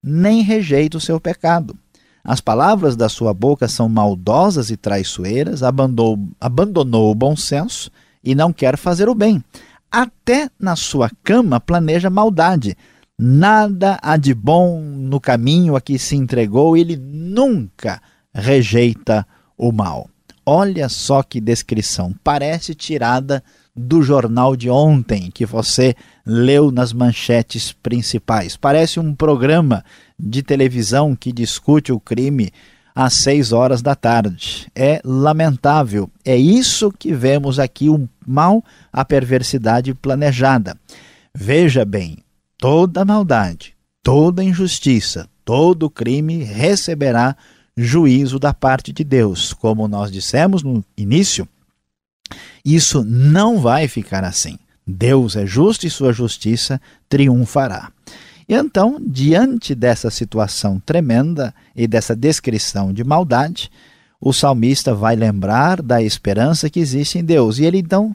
nem 0.00 0.40
rejeita 0.40 0.98
o 0.98 1.00
seu 1.00 1.20
pecado. 1.20 1.76
As 2.22 2.40
palavras 2.40 2.96
da 2.96 3.08
sua 3.08 3.32
boca 3.32 3.66
são 3.68 3.88
maldosas 3.88 4.70
e 4.70 4.76
traiçoeiras, 4.76 5.62
abandonou, 5.62 6.18
abandonou 6.40 7.10
o 7.10 7.14
bom 7.14 7.34
senso 7.34 7.90
e 8.22 8.34
não 8.34 8.52
quer 8.52 8.76
fazer 8.76 9.08
o 9.08 9.14
bem. 9.14 9.42
Até 9.90 10.48
na 10.58 10.76
sua 10.76 11.10
cama 11.22 11.58
planeja 11.58 12.10
maldade 12.10 12.76
Nada 13.22 13.98
há 14.00 14.16
de 14.16 14.32
bom 14.32 14.80
no 14.80 15.20
caminho 15.20 15.76
a 15.76 15.80
que 15.82 15.98
se 15.98 16.16
entregou, 16.16 16.74
ele 16.74 16.96
nunca 16.96 18.00
rejeita 18.32 19.26
o 19.58 19.70
mal. 19.70 20.08
Olha 20.46 20.88
só 20.88 21.22
que 21.22 21.38
descrição, 21.38 22.14
parece 22.24 22.74
tirada 22.74 23.44
do 23.76 24.02
jornal 24.02 24.56
de 24.56 24.70
ontem 24.70 25.30
que 25.30 25.44
você 25.44 25.94
leu 26.30 26.70
nas 26.70 26.92
manchetes 26.92 27.72
principais. 27.72 28.56
Parece 28.56 29.00
um 29.00 29.12
programa 29.12 29.84
de 30.16 30.42
televisão 30.42 31.16
que 31.16 31.32
discute 31.32 31.90
o 31.90 31.98
crime 31.98 32.52
às 32.94 33.14
seis 33.14 33.50
horas 33.50 33.82
da 33.82 33.96
tarde. 33.96 34.68
É 34.74 35.00
lamentável. 35.04 36.08
É 36.24 36.36
isso 36.36 36.92
que 36.92 37.12
vemos 37.12 37.58
aqui: 37.58 37.88
o 37.88 38.08
mal, 38.24 38.64
a 38.92 39.04
perversidade 39.04 39.92
planejada. 39.92 40.76
Veja 41.34 41.84
bem, 41.84 42.18
toda 42.58 43.04
maldade, 43.04 43.74
toda 44.02 44.44
injustiça, 44.44 45.28
todo 45.44 45.90
crime 45.90 46.44
receberá 46.44 47.36
juízo 47.76 48.38
da 48.38 48.54
parte 48.54 48.92
de 48.92 49.02
Deus. 49.02 49.52
Como 49.52 49.88
nós 49.88 50.12
dissemos 50.12 50.62
no 50.62 50.84
início, 50.96 51.48
isso 52.64 53.04
não 53.04 53.58
vai 53.58 53.88
ficar 53.88 54.22
assim. 54.22 54.56
Deus 54.90 55.36
é 55.36 55.46
justo 55.46 55.86
e 55.86 55.90
sua 55.90 56.12
justiça 56.12 56.80
triunfará. 57.08 57.90
E 58.48 58.54
então, 58.54 59.00
diante 59.00 59.74
dessa 59.74 60.10
situação 60.10 60.82
tremenda 60.84 61.54
e 61.74 61.86
dessa 61.86 62.16
descrição 62.16 62.92
de 62.92 63.04
maldade, 63.04 63.70
o 64.20 64.32
salmista 64.32 64.94
vai 64.94 65.16
lembrar 65.16 65.80
da 65.80 66.02
esperança 66.02 66.68
que 66.68 66.80
existe 66.80 67.18
em 67.18 67.24
Deus. 67.24 67.58
E 67.58 67.64
ele 67.64 67.78
então 67.78 68.14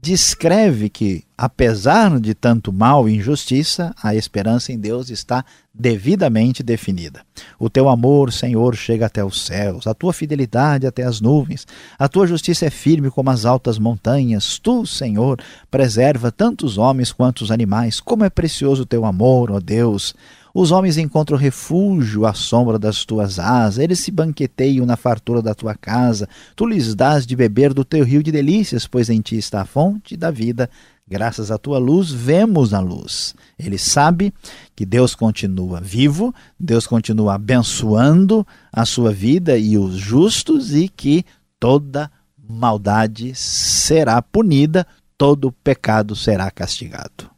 descreve 0.00 0.88
que, 0.88 1.24
apesar 1.36 2.20
de 2.20 2.34
tanto 2.34 2.72
mal 2.72 3.08
e 3.08 3.16
injustiça, 3.16 3.94
a 4.00 4.14
esperança 4.14 4.72
em 4.72 4.78
Deus 4.78 5.10
está 5.10 5.44
devidamente 5.74 6.62
definida. 6.62 7.22
O 7.58 7.68
teu 7.68 7.88
amor, 7.88 8.32
Senhor, 8.32 8.74
chega 8.76 9.06
até 9.06 9.24
os 9.24 9.44
céus, 9.44 9.86
a 9.86 9.94
tua 9.94 10.12
fidelidade 10.12 10.86
até 10.86 11.02
as 11.02 11.20
nuvens, 11.20 11.66
a 11.98 12.08
tua 12.08 12.26
justiça 12.26 12.66
é 12.66 12.70
firme 12.70 13.10
como 13.10 13.30
as 13.30 13.44
altas 13.44 13.78
montanhas. 13.78 14.58
Tu, 14.58 14.86
Senhor, 14.86 15.40
preserva 15.70 16.30
tanto 16.30 16.64
os 16.64 16.78
homens 16.78 17.12
quanto 17.12 17.42
os 17.42 17.50
animais. 17.50 18.00
Como 18.00 18.24
é 18.24 18.30
precioso 18.30 18.82
o 18.82 18.86
teu 18.86 19.04
amor, 19.04 19.50
ó 19.50 19.60
Deus! 19.60 20.14
Os 20.60 20.72
homens 20.72 20.98
encontram 20.98 21.38
refúgio 21.38 22.26
à 22.26 22.34
sombra 22.34 22.80
das 22.80 23.04
tuas 23.04 23.38
asas, 23.38 23.78
eles 23.78 24.00
se 24.00 24.10
banqueteiam 24.10 24.84
na 24.84 24.96
fartura 24.96 25.40
da 25.40 25.54
tua 25.54 25.72
casa. 25.72 26.28
Tu 26.56 26.66
lhes 26.66 26.96
dás 26.96 27.24
de 27.24 27.36
beber 27.36 27.72
do 27.72 27.84
teu 27.84 28.04
rio 28.04 28.24
de 28.24 28.32
delícias, 28.32 28.84
pois 28.84 29.08
em 29.08 29.20
ti 29.20 29.36
está 29.36 29.60
a 29.60 29.64
fonte 29.64 30.16
da 30.16 30.32
vida. 30.32 30.68
Graças 31.06 31.52
à 31.52 31.58
tua 31.58 31.78
luz, 31.78 32.10
vemos 32.10 32.74
a 32.74 32.80
luz. 32.80 33.36
Ele 33.56 33.78
sabe 33.78 34.34
que 34.74 34.84
Deus 34.84 35.14
continua 35.14 35.80
vivo, 35.80 36.34
Deus 36.58 36.88
continua 36.88 37.36
abençoando 37.36 38.44
a 38.72 38.84
sua 38.84 39.12
vida 39.12 39.56
e 39.56 39.78
os 39.78 39.94
justos 39.94 40.74
e 40.74 40.88
que 40.88 41.24
toda 41.60 42.10
maldade 42.36 43.32
será 43.32 44.20
punida, 44.20 44.84
todo 45.16 45.52
pecado 45.52 46.16
será 46.16 46.50
castigado. 46.50 47.37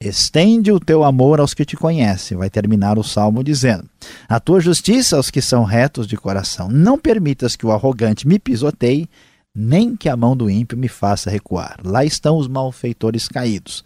Estende 0.00 0.70
o 0.70 0.78
teu 0.78 1.02
amor 1.02 1.40
aos 1.40 1.54
que 1.54 1.64
te 1.64 1.74
conhecem. 1.76 2.36
Vai 2.36 2.50
terminar 2.50 2.98
o 2.98 3.02
salmo 3.02 3.42
dizendo: 3.42 3.88
A 4.28 4.38
tua 4.38 4.60
justiça 4.60 5.16
aos 5.16 5.30
que 5.30 5.40
são 5.40 5.64
retos 5.64 6.06
de 6.06 6.16
coração. 6.16 6.68
Não 6.68 6.98
permitas 6.98 7.56
que 7.56 7.64
o 7.64 7.72
arrogante 7.72 8.28
me 8.28 8.38
pisoteie, 8.38 9.08
nem 9.54 9.96
que 9.96 10.08
a 10.08 10.16
mão 10.16 10.36
do 10.36 10.50
ímpio 10.50 10.76
me 10.76 10.88
faça 10.88 11.30
recuar. 11.30 11.78
Lá 11.82 12.04
estão 12.04 12.36
os 12.36 12.46
malfeitores 12.46 13.26
caídos, 13.26 13.82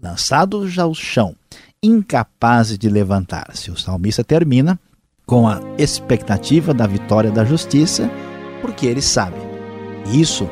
lançados 0.00 0.78
ao 0.78 0.94
chão, 0.94 1.34
incapazes 1.82 2.76
de 2.78 2.90
levantar-se. 2.90 3.70
O 3.70 3.76
salmista 3.76 4.22
termina 4.22 4.78
com 5.24 5.48
a 5.48 5.62
expectativa 5.78 6.74
da 6.74 6.86
vitória 6.86 7.30
da 7.30 7.42
justiça, 7.42 8.10
porque 8.60 8.84
ele 8.84 9.00
sabe: 9.00 9.38
isso 10.12 10.46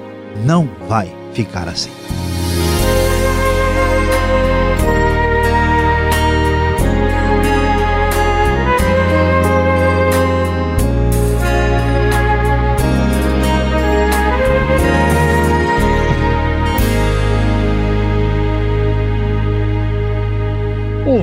não 0.47 0.67
vai 0.89 1.15
ficar 1.35 1.69
assim. 1.69 1.91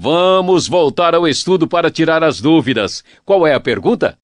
Vamos 0.00 0.68
voltar 0.68 1.12
ao 1.12 1.26
estudo 1.26 1.66
para 1.66 1.90
tirar 1.90 2.22
as 2.22 2.40
dúvidas. 2.40 3.02
Qual 3.24 3.44
é 3.44 3.52
a 3.52 3.58
pergunta? 3.58 4.16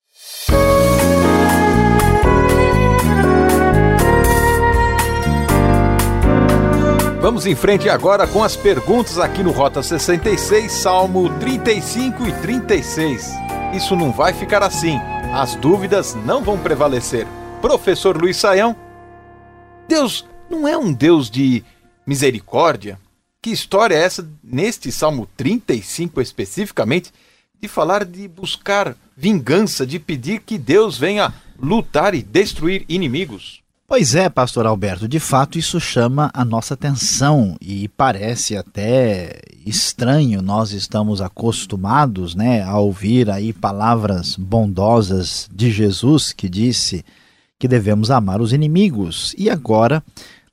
Vamos 7.20 7.44
em 7.44 7.56
frente 7.56 7.88
agora 7.88 8.24
com 8.24 8.44
as 8.44 8.54
perguntas 8.54 9.18
aqui 9.18 9.42
no 9.42 9.50
Rota 9.50 9.82
66, 9.82 10.70
Salmo 10.70 11.28
35 11.40 12.24
e 12.24 12.32
36. 12.34 13.32
Isso 13.74 13.96
não 13.96 14.12
vai 14.12 14.32
ficar 14.32 14.62
assim. 14.62 15.00
as 15.32 15.56
dúvidas 15.56 16.14
não 16.24 16.44
vão 16.44 16.56
prevalecer. 16.56 17.26
Professor 17.60 18.16
Luiz 18.16 18.36
Saião, 18.36 18.76
Deus 19.88 20.24
não 20.48 20.68
é 20.68 20.78
um 20.78 20.92
Deus 20.92 21.28
de 21.28 21.64
misericórdia? 22.06 22.96
Que 23.44 23.50
história 23.50 23.94
é 23.94 24.02
essa, 24.02 24.26
neste 24.42 24.90
Salmo 24.90 25.28
35 25.36 26.18
especificamente, 26.18 27.12
de 27.60 27.68
falar 27.68 28.02
de 28.02 28.26
buscar 28.26 28.96
vingança, 29.14 29.86
de 29.86 29.98
pedir 29.98 30.40
que 30.40 30.56
Deus 30.56 30.96
venha 30.96 31.30
lutar 31.60 32.14
e 32.14 32.22
destruir 32.22 32.86
inimigos? 32.88 33.60
Pois 33.86 34.14
é, 34.14 34.30
pastor 34.30 34.64
Alberto, 34.64 35.06
de 35.06 35.20
fato 35.20 35.58
isso 35.58 35.78
chama 35.78 36.30
a 36.32 36.42
nossa 36.42 36.72
atenção 36.72 37.54
e 37.60 37.86
parece 37.86 38.56
até 38.56 39.38
estranho. 39.66 40.40
Nós 40.40 40.72
estamos 40.72 41.20
acostumados, 41.20 42.34
né, 42.34 42.62
a 42.62 42.78
ouvir 42.78 43.28
aí 43.28 43.52
palavras 43.52 44.36
bondosas 44.36 45.50
de 45.52 45.70
Jesus 45.70 46.32
que 46.32 46.48
disse 46.48 47.04
que 47.58 47.68
devemos 47.68 48.10
amar 48.10 48.40
os 48.40 48.54
inimigos. 48.54 49.34
E 49.36 49.50
agora, 49.50 50.02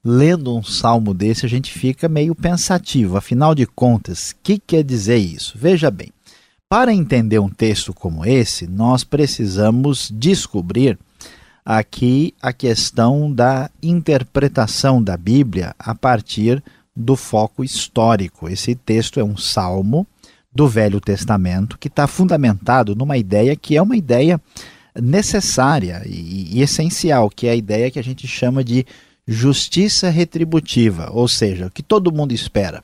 lendo 0.03 0.55
um 0.55 0.63
salmo 0.63 1.13
desse, 1.13 1.45
a 1.45 1.49
gente 1.49 1.71
fica 1.71 2.09
meio 2.09 2.33
pensativo. 2.33 3.17
Afinal 3.17 3.53
de 3.53 3.65
contas, 3.65 4.31
o 4.31 4.35
que 4.41 4.57
quer 4.57 4.83
dizer 4.83 5.17
isso? 5.17 5.57
Veja 5.57 5.91
bem, 5.91 6.11
para 6.67 6.93
entender 6.93 7.39
um 7.39 7.49
texto 7.49 7.93
como 7.93 8.25
esse, 8.25 8.65
nós 8.65 9.03
precisamos 9.03 10.11
descobrir 10.13 10.97
aqui 11.65 12.33
a 12.41 12.51
questão 12.51 13.31
da 13.31 13.69
interpretação 13.83 15.03
da 15.03 15.15
Bíblia 15.15 15.75
a 15.77 15.93
partir 15.93 16.63
do 16.95 17.15
foco 17.15 17.63
histórico. 17.63 18.49
Esse 18.49 18.73
texto 18.75 19.19
é 19.19 19.23
um 19.23 19.37
salmo 19.37 20.07
do 20.53 20.67
Velho 20.67 20.99
Testamento 20.99 21.77
que 21.77 21.87
está 21.87 22.07
fundamentado 22.07 22.95
numa 22.95 23.17
ideia 23.17 23.55
que 23.55 23.77
é 23.77 23.81
uma 23.81 23.95
ideia 23.95 24.41
necessária 24.99 26.01
e, 26.05 26.57
e, 26.57 26.61
essencial, 26.61 27.29
que 27.29 27.47
é 27.47 27.51
a 27.51 27.55
ideia 27.55 27.89
que 27.89 27.99
a 27.99 28.03
gente 28.03 28.27
chama 28.27 28.63
de 28.63 28.85
justiça 29.27 30.09
retributiva, 30.09 31.09
ou 31.11 31.27
seja, 31.27 31.67
o 31.67 31.71
que 31.71 31.83
todo 31.83 32.11
mundo 32.11 32.33
espera 32.33 32.83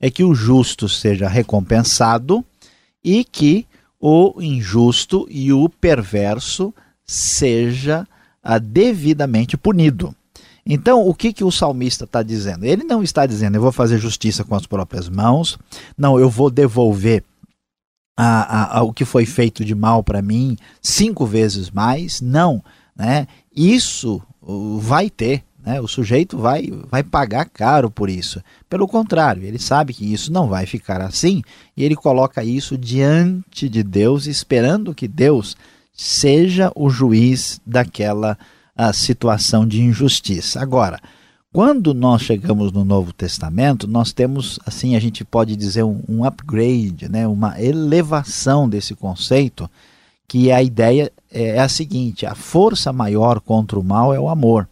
é 0.00 0.10
que 0.10 0.24
o 0.24 0.34
justo 0.34 0.88
seja 0.88 1.28
recompensado 1.28 2.44
e 3.02 3.24
que 3.24 3.66
o 4.00 4.34
injusto 4.42 5.26
e 5.30 5.52
o 5.52 5.68
perverso 5.68 6.74
seja 7.04 8.06
ah, 8.42 8.58
devidamente 8.58 9.56
punido. 9.56 10.14
Então, 10.64 11.06
o 11.06 11.14
que, 11.14 11.32
que 11.32 11.44
o 11.44 11.52
salmista 11.52 12.04
está 12.04 12.22
dizendo? 12.22 12.64
Ele 12.64 12.82
não 12.82 13.02
está 13.02 13.24
dizendo, 13.24 13.54
eu 13.54 13.62
vou 13.62 13.70
fazer 13.70 13.98
justiça 13.98 14.44
com 14.44 14.54
as 14.54 14.66
próprias 14.66 15.08
mãos, 15.08 15.56
não, 15.96 16.18
eu 16.18 16.28
vou 16.28 16.50
devolver 16.50 17.22
a, 18.16 18.40
a, 18.40 18.78
a, 18.78 18.82
o 18.82 18.92
que 18.92 19.04
foi 19.04 19.26
feito 19.26 19.64
de 19.64 19.74
mal 19.74 20.02
para 20.02 20.20
mim 20.20 20.56
cinco 20.82 21.24
vezes 21.24 21.70
mais. 21.70 22.20
Não, 22.20 22.64
né? 22.96 23.28
isso 23.54 24.20
vai 24.80 25.08
ter. 25.08 25.44
Né? 25.66 25.80
O 25.80 25.88
sujeito 25.88 26.38
vai, 26.38 26.70
vai 26.88 27.02
pagar 27.02 27.44
caro 27.46 27.90
por 27.90 28.08
isso. 28.08 28.40
Pelo 28.70 28.86
contrário, 28.86 29.42
ele 29.42 29.58
sabe 29.58 29.92
que 29.92 30.10
isso 30.10 30.32
não 30.32 30.46
vai 30.46 30.64
ficar 30.64 31.00
assim 31.02 31.42
e 31.76 31.82
ele 31.82 31.96
coloca 31.96 32.44
isso 32.44 32.78
diante 32.78 33.68
de 33.68 33.82
Deus, 33.82 34.26
esperando 34.26 34.94
que 34.94 35.08
Deus 35.08 35.56
seja 35.92 36.70
o 36.76 36.88
juiz 36.88 37.60
daquela 37.66 38.38
a 38.76 38.92
situação 38.92 39.66
de 39.66 39.80
injustiça. 39.80 40.60
Agora, 40.60 41.00
quando 41.50 41.94
nós 41.94 42.20
chegamos 42.20 42.70
no 42.70 42.84
Novo 42.84 43.12
Testamento, 43.12 43.88
nós 43.88 44.12
temos, 44.12 44.60
assim, 44.66 44.94
a 44.94 45.00
gente 45.00 45.24
pode 45.24 45.56
dizer 45.56 45.82
um, 45.82 46.02
um 46.06 46.24
upgrade, 46.24 47.08
né, 47.08 47.26
uma 47.26 47.58
elevação 47.58 48.68
desse 48.68 48.94
conceito, 48.94 49.68
que 50.28 50.52
a 50.52 50.62
ideia 50.62 51.10
é, 51.32 51.56
é 51.56 51.60
a 51.60 51.68
seguinte: 51.68 52.26
a 52.26 52.34
força 52.34 52.92
maior 52.92 53.40
contra 53.40 53.78
o 53.78 53.84
mal 53.84 54.12
é 54.12 54.20
o 54.20 54.28
amor. 54.28 54.68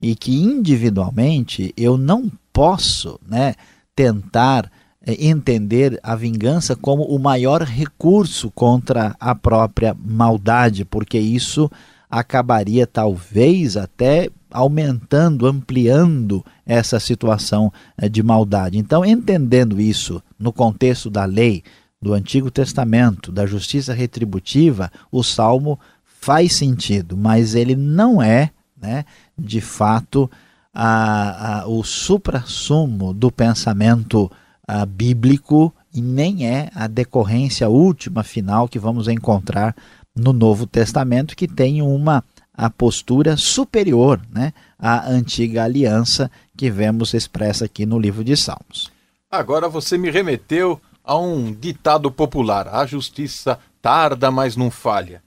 E 0.00 0.14
que 0.14 0.34
individualmente 0.36 1.72
eu 1.76 1.96
não 1.96 2.30
posso 2.52 3.18
né, 3.26 3.54
tentar 3.94 4.70
é, 5.04 5.26
entender 5.26 5.98
a 6.02 6.14
vingança 6.14 6.76
como 6.76 7.02
o 7.04 7.18
maior 7.18 7.62
recurso 7.62 8.50
contra 8.50 9.16
a 9.18 9.34
própria 9.34 9.96
maldade, 9.98 10.84
porque 10.84 11.18
isso 11.18 11.70
acabaria 12.10 12.86
talvez 12.86 13.76
até 13.76 14.30
aumentando, 14.50 15.46
ampliando 15.46 16.44
essa 16.64 16.98
situação 16.98 17.72
eh, 17.96 18.08
de 18.08 18.22
maldade. 18.22 18.78
Então, 18.78 19.04
entendendo 19.04 19.80
isso 19.80 20.22
no 20.38 20.52
contexto 20.52 21.10
da 21.10 21.24
lei 21.24 21.62
do 22.00 22.14
Antigo 22.14 22.50
Testamento, 22.50 23.30
da 23.30 23.44
justiça 23.44 23.92
retributiva, 23.92 24.90
o 25.12 25.22
salmo 25.22 25.78
faz 26.02 26.54
sentido, 26.54 27.16
mas 27.16 27.54
ele 27.54 27.76
não 27.76 28.22
é, 28.22 28.50
né, 28.80 29.04
de 29.38 29.60
fato, 29.60 30.30
a, 30.74 31.60
a, 31.60 31.68
o 31.68 31.82
supra-sumo 31.84 33.12
do 33.12 33.30
pensamento 33.30 34.30
a, 34.66 34.84
bíblico 34.84 35.72
e 35.94 36.00
nem 36.00 36.46
é 36.46 36.70
a 36.74 36.86
decorrência 36.86 37.68
última, 37.68 38.22
final 38.22 38.68
que 38.68 38.78
vamos 38.78 39.08
encontrar 39.08 39.74
no 40.14 40.32
Novo 40.32 40.66
Testamento 40.66 41.36
que 41.36 41.46
tem 41.46 41.80
uma 41.80 42.24
a 42.52 42.68
postura 42.68 43.36
superior 43.36 44.20
né, 44.32 44.52
à 44.76 45.08
antiga 45.08 45.62
aliança 45.62 46.28
que 46.56 46.68
vemos 46.68 47.14
expressa 47.14 47.66
aqui 47.66 47.86
no 47.86 48.00
livro 48.00 48.24
de 48.24 48.36
Salmos. 48.36 48.90
Agora 49.30 49.68
você 49.68 49.96
me 49.96 50.10
remeteu 50.10 50.80
a 51.04 51.16
um 51.16 51.52
ditado 51.52 52.10
popular: 52.10 52.66
a 52.66 52.84
justiça 52.84 53.60
tarda, 53.80 54.30
mas 54.30 54.56
não 54.56 54.72
falha. 54.72 55.22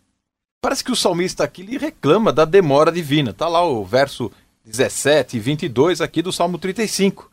Parece 0.62 0.84
que 0.84 0.92
o 0.92 0.96
salmista 0.96 1.44
aqui 1.44 1.64
lhe 1.64 1.78
reclama 1.78 2.32
da 2.32 2.46
demora 2.46 2.92
divina. 2.92 3.32
Está 3.32 3.48
lá 3.48 3.66
o 3.66 3.84
verso 3.84 4.32
17 4.64 5.38
e 5.38 5.40
22 5.40 6.02
aqui 6.02 6.22
do 6.22 6.32
Salmo 6.32 6.60
35. 6.60 7.32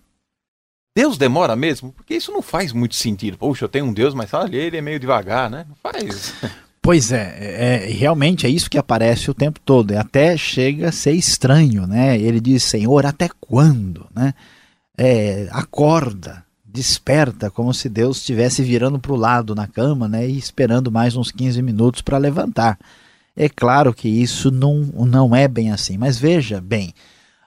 Deus 0.96 1.18
demora 1.18 1.54
mesmo? 1.54 1.92
Porque 1.92 2.14
isso 2.14 2.32
não 2.32 2.40
faz 2.40 2.72
muito 2.72 2.96
sentido. 2.96 3.36
Poxa, 3.36 3.66
eu 3.66 3.68
tenho 3.68 3.84
um 3.84 3.92
Deus, 3.92 4.14
mas 4.14 4.32
olha, 4.32 4.56
ele 4.56 4.78
é 4.78 4.80
meio 4.80 4.98
devagar, 4.98 5.50
né? 5.50 5.66
Não 5.68 5.76
faz. 5.76 6.34
Pois 6.80 7.12
é, 7.12 7.36
é, 7.84 7.86
realmente 7.90 8.46
é 8.46 8.48
isso 8.48 8.70
que 8.70 8.78
aparece 8.78 9.30
o 9.30 9.34
tempo 9.34 9.60
todo. 9.60 9.92
Até 9.92 10.38
chega 10.38 10.88
a 10.88 10.92
ser 10.92 11.12
estranho, 11.12 11.86
né? 11.86 12.18
Ele 12.18 12.40
diz, 12.40 12.62
Senhor, 12.62 13.04
até 13.04 13.28
quando? 13.38 14.06
Né? 14.14 14.32
É, 14.96 15.48
acorda, 15.50 16.42
desperta, 16.64 17.50
como 17.50 17.74
se 17.74 17.90
Deus 17.90 18.18
estivesse 18.18 18.62
virando 18.62 18.98
para 18.98 19.12
o 19.12 19.16
lado 19.16 19.54
na 19.54 19.66
cama 19.66 20.08
né? 20.08 20.26
e 20.26 20.38
esperando 20.38 20.90
mais 20.90 21.14
uns 21.14 21.30
15 21.30 21.60
minutos 21.60 22.00
para 22.00 22.16
levantar. 22.16 22.78
É 23.40 23.48
claro 23.48 23.94
que 23.94 24.08
isso 24.08 24.50
não, 24.50 24.80
não 25.06 25.36
é 25.36 25.46
bem 25.46 25.70
assim, 25.70 25.96
mas 25.96 26.18
veja 26.18 26.60
bem, 26.60 26.92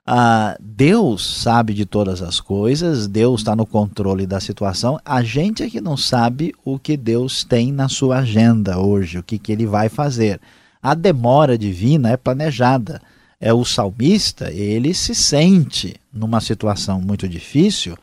ah, 0.07 0.55
Deus 0.57 1.41
sabe 1.41 1.73
de 1.73 1.85
todas 1.85 2.21
as 2.21 2.39
coisas, 2.39 3.09
Deus 3.09 3.41
está 3.41 3.57
no 3.57 3.65
controle 3.65 4.25
da 4.25 4.39
situação. 4.39 4.97
A 5.03 5.21
gente 5.21 5.63
é 5.63 5.69
que 5.69 5.81
não 5.81 5.97
sabe 5.97 6.55
o 6.63 6.79
que 6.79 6.95
Deus 6.95 7.43
tem 7.43 7.73
na 7.73 7.89
sua 7.89 8.19
agenda 8.19 8.79
hoje, 8.79 9.17
o 9.17 9.23
que, 9.23 9.37
que 9.37 9.51
ele 9.51 9.65
vai 9.65 9.89
fazer. 9.89 10.39
A 10.81 10.93
demora 10.93 11.57
divina 11.57 12.09
é 12.11 12.15
planejada. 12.15 13.01
É 13.37 13.51
o 13.53 13.65
salmista, 13.65 14.49
ele 14.49 14.93
se 14.93 15.13
sente 15.13 15.95
numa 16.13 16.39
situação 16.39 17.01
muito 17.01 17.27
difícil 17.27 17.97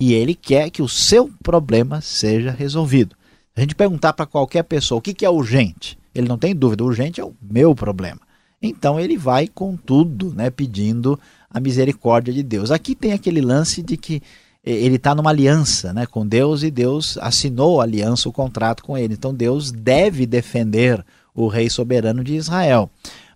e 0.00 0.14
ele 0.14 0.34
quer 0.34 0.70
que 0.70 0.80
o 0.80 0.88
seu 0.88 1.30
problema 1.42 2.00
seja 2.00 2.52
resolvido. 2.52 3.14
A 3.54 3.60
gente 3.60 3.74
perguntar 3.74 4.14
para 4.14 4.24
qualquer 4.24 4.62
pessoa 4.62 4.98
o 4.98 5.02
que, 5.02 5.12
que 5.12 5.26
é 5.26 5.30
urgente, 5.30 5.98
ele 6.14 6.28
não 6.28 6.38
tem 6.38 6.54
dúvida, 6.54 6.84
urgente 6.84 7.20
é 7.20 7.24
o 7.24 7.34
meu 7.42 7.74
problema. 7.74 8.20
Então 8.62 8.98
ele 8.98 9.16
vai 9.16 9.46
com 9.46 9.76
tudo, 9.76 10.32
né, 10.34 10.48
pedindo 10.48 11.18
a 11.50 11.60
misericórdia 11.60 12.32
de 12.32 12.42
Deus. 12.42 12.70
Aqui 12.70 12.94
tem 12.94 13.12
aquele 13.12 13.40
lance 13.40 13.82
de 13.82 13.96
que 13.96 14.22
eh, 14.64 14.72
ele 14.72 14.96
está 14.96 15.14
numa 15.14 15.30
aliança 15.30 15.92
né, 15.92 16.06
com 16.06 16.26
Deus 16.26 16.62
e 16.62 16.70
Deus 16.70 17.18
assinou 17.18 17.80
a 17.80 17.84
aliança, 17.84 18.28
o 18.28 18.32
contrato 18.32 18.82
com 18.82 18.96
ele. 18.96 19.14
Então 19.14 19.34
Deus 19.34 19.70
deve 19.70 20.24
defender 20.26 21.04
o 21.34 21.48
rei 21.48 21.68
soberano 21.68 22.24
de 22.24 22.34
Israel. 22.36 22.88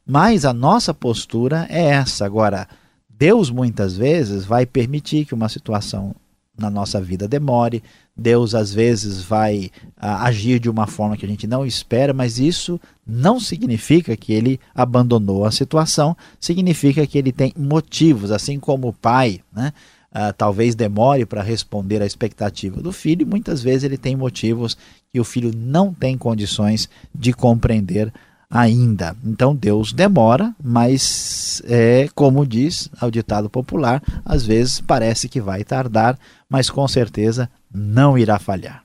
Mas 0.06 0.46
a 0.46 0.54
nossa 0.54 0.94
postura 0.94 1.66
é 1.68 1.88
essa. 1.88 2.24
Agora, 2.24 2.66
Deus 3.08 3.50
muitas 3.50 3.96
vezes 3.96 4.44
vai 4.46 4.64
permitir 4.64 5.26
que 5.26 5.34
uma 5.34 5.48
situação 5.48 6.14
na 6.58 6.68
nossa 6.68 7.00
vida 7.00 7.28
demore, 7.28 7.82
Deus 8.16 8.54
às 8.54 8.74
vezes 8.74 9.22
vai 9.22 9.70
ah, 9.96 10.24
agir 10.24 10.58
de 10.58 10.68
uma 10.68 10.86
forma 10.86 11.16
que 11.16 11.24
a 11.24 11.28
gente 11.28 11.46
não 11.46 11.64
espera, 11.64 12.12
mas 12.12 12.38
isso 12.38 12.80
não 13.06 13.38
significa 13.38 14.16
que 14.16 14.32
ele 14.32 14.58
abandonou 14.74 15.44
a 15.44 15.52
situação, 15.52 16.16
significa 16.40 17.06
que 17.06 17.16
ele 17.16 17.30
tem 17.30 17.52
motivos, 17.56 18.32
assim 18.32 18.58
como 18.58 18.88
o 18.88 18.92
pai, 18.92 19.40
né? 19.52 19.72
Ah, 20.10 20.32
talvez 20.32 20.74
demore 20.74 21.26
para 21.26 21.42
responder 21.42 22.02
à 22.02 22.06
expectativa 22.06 22.80
do 22.80 22.92
filho, 22.92 23.26
muitas 23.26 23.62
vezes 23.62 23.84
ele 23.84 23.98
tem 23.98 24.16
motivos 24.16 24.76
que 25.12 25.20
o 25.20 25.24
filho 25.24 25.52
não 25.54 25.92
tem 25.92 26.16
condições 26.16 26.88
de 27.14 27.32
compreender 27.32 28.12
ainda. 28.50 29.14
Então 29.24 29.54
Deus 29.54 29.92
demora, 29.92 30.54
mas 30.62 31.62
é 31.66 32.08
como 32.14 32.46
diz 32.46 32.88
o 33.00 33.10
ditado 33.10 33.50
popular, 33.50 34.02
às 34.24 34.44
vezes 34.44 34.80
parece 34.80 35.28
que 35.28 35.40
vai 35.40 35.62
tardar, 35.64 36.18
mas 36.48 36.70
com 36.70 36.86
certeza 36.88 37.50
não 37.70 38.16
irá 38.16 38.38
falhar. 38.38 38.84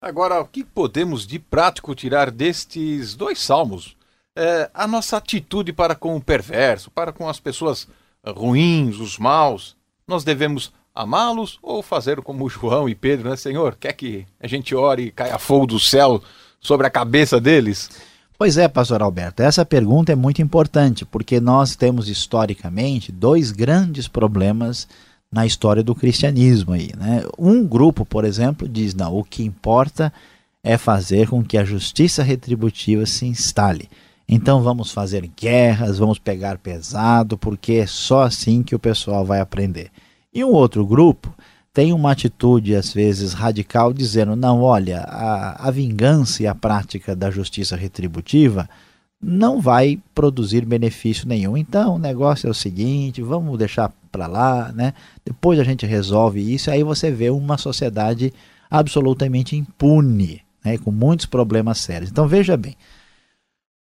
Agora, 0.00 0.40
o 0.40 0.46
que 0.46 0.64
podemos 0.64 1.26
de 1.26 1.38
prático 1.38 1.94
tirar 1.94 2.30
destes 2.30 3.14
dois 3.14 3.40
salmos? 3.40 3.96
é, 4.36 4.70
a 4.72 4.86
nossa 4.86 5.16
atitude 5.16 5.72
para 5.72 5.94
com 5.94 6.16
o 6.16 6.20
perverso, 6.20 6.90
para 6.90 7.12
com 7.12 7.28
as 7.28 7.38
pessoas 7.38 7.86
ruins, 8.26 8.98
os 8.98 9.18
maus. 9.18 9.76
Nós 10.06 10.24
devemos 10.24 10.72
amá-los 10.94 11.58
ou 11.62 11.82
fazer 11.82 12.20
como 12.22 12.48
João 12.48 12.88
e 12.88 12.94
Pedro, 12.94 13.30
né, 13.30 13.36
Senhor? 13.36 13.76
Quer 13.78 13.92
que 13.92 14.26
a 14.40 14.46
gente 14.46 14.74
ore 14.74 15.04
e 15.04 15.10
caia 15.10 15.38
fogo 15.38 15.66
do 15.66 15.80
céu 15.80 16.22
sobre 16.60 16.86
a 16.86 16.90
cabeça 16.90 17.40
deles? 17.40 17.90
Pois 18.38 18.56
é, 18.56 18.66
pastor 18.66 19.02
Alberto, 19.02 19.42
essa 19.42 19.64
pergunta 19.64 20.12
é 20.12 20.16
muito 20.16 20.42
importante, 20.42 21.04
porque 21.04 21.38
nós 21.38 21.76
temos 21.76 22.08
historicamente 22.08 23.12
dois 23.12 23.52
grandes 23.52 24.08
problemas 24.08 24.88
na 25.32 25.46
história 25.46 25.82
do 25.82 25.94
cristianismo 25.94 26.74
aí, 26.74 26.90
né? 26.96 27.24
Um 27.38 27.66
grupo, 27.66 28.04
por 28.04 28.24
exemplo, 28.24 28.68
diz: 28.68 28.94
"Não, 28.94 29.16
o 29.16 29.24
que 29.24 29.42
importa 29.42 30.12
é 30.62 30.76
fazer 30.76 31.28
com 31.28 31.42
que 31.42 31.56
a 31.56 31.64
justiça 31.64 32.22
retributiva 32.22 33.06
se 33.06 33.24
instale. 33.26 33.88
Então 34.28 34.62
vamos 34.62 34.92
fazer 34.92 35.28
guerras, 35.36 35.98
vamos 35.98 36.18
pegar 36.18 36.58
pesado, 36.58 37.36
porque 37.38 37.74
é 37.74 37.86
só 37.86 38.22
assim 38.22 38.62
que 38.62 38.74
o 38.74 38.78
pessoal 38.78 39.24
vai 39.24 39.40
aprender." 39.40 39.90
E 40.34 40.44
um 40.44 40.50
outro 40.50 40.86
grupo 40.86 41.34
tem 41.72 41.92
uma 41.92 42.12
atitude, 42.12 42.74
às 42.74 42.92
vezes, 42.92 43.32
radical, 43.32 43.92
dizendo: 43.92 44.36
não, 44.36 44.60
olha, 44.60 45.00
a, 45.00 45.68
a 45.68 45.70
vingança 45.70 46.42
e 46.42 46.46
a 46.46 46.54
prática 46.54 47.16
da 47.16 47.30
justiça 47.30 47.74
retributiva 47.76 48.68
não 49.20 49.60
vai 49.60 49.98
produzir 50.14 50.66
benefício 50.66 51.26
nenhum. 51.26 51.56
Então, 51.56 51.94
o 51.94 51.98
negócio 51.98 52.46
é 52.46 52.50
o 52.50 52.54
seguinte: 52.54 53.22
vamos 53.22 53.58
deixar 53.58 53.92
para 54.12 54.26
lá, 54.26 54.70
né? 54.72 54.92
depois 55.24 55.58
a 55.58 55.64
gente 55.64 55.86
resolve 55.86 56.54
isso. 56.54 56.70
Aí 56.70 56.84
você 56.84 57.10
vê 57.10 57.30
uma 57.30 57.56
sociedade 57.56 58.32
absolutamente 58.70 59.56
impune, 59.56 60.42
né? 60.62 60.76
com 60.76 60.92
muitos 60.92 61.26
problemas 61.26 61.78
sérios. 61.78 62.10
Então, 62.10 62.28
veja 62.28 62.56
bem. 62.56 62.76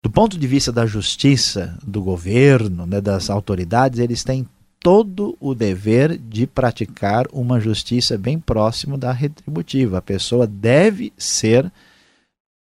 Do 0.02 0.10
ponto 0.10 0.40
de 0.40 0.48
vista 0.48 0.72
da 0.72 0.88
justiça, 0.88 1.78
do 1.86 2.02
governo, 2.02 2.88
né, 2.88 3.00
das 3.00 3.30
autoridades, 3.30 4.00
eles 4.00 4.24
têm 4.24 4.48
todo 4.80 5.38
o 5.40 5.54
dever 5.54 6.18
de 6.18 6.48
praticar 6.48 7.28
uma 7.32 7.60
justiça 7.60 8.18
bem 8.18 8.40
próximo 8.40 8.98
da 8.98 9.12
retributiva. 9.12 10.00
A 10.00 10.02
pessoa 10.02 10.48
deve 10.48 11.14
ser 11.16 11.72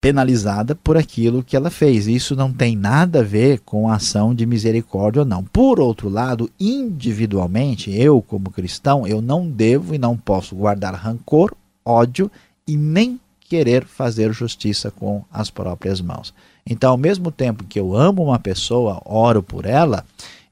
penalizada 0.00 0.74
por 0.74 0.96
aquilo 0.96 1.42
que 1.42 1.54
ela 1.54 1.70
fez. 1.70 2.06
Isso 2.06 2.34
não 2.34 2.52
tem 2.52 2.74
nada 2.74 3.20
a 3.20 3.24
ver 3.24 3.60
com 3.60 3.88
a 3.88 3.96
ação 3.96 4.34
de 4.34 4.46
misericórdia 4.46 5.20
ou 5.20 5.26
não. 5.26 5.44
Por 5.44 5.78
outro 5.78 6.08
lado, 6.08 6.50
individualmente, 6.58 7.90
eu 7.94 8.22
como 8.22 8.50
cristão, 8.50 9.06
eu 9.06 9.20
não 9.20 9.48
devo 9.48 9.94
e 9.94 9.98
não 9.98 10.16
posso 10.16 10.56
guardar 10.56 10.94
rancor, 10.94 11.54
ódio 11.84 12.30
e 12.66 12.76
nem 12.76 13.20
querer 13.40 13.84
fazer 13.84 14.32
justiça 14.32 14.90
com 14.90 15.24
as 15.30 15.50
próprias 15.50 16.00
mãos. 16.00 16.32
Então, 16.64 16.92
ao 16.92 16.96
mesmo 16.96 17.30
tempo 17.30 17.64
que 17.64 17.80
eu 17.80 17.96
amo 17.96 18.22
uma 18.22 18.38
pessoa, 18.38 19.02
oro 19.04 19.42
por 19.42 19.66
ela, 19.66 20.04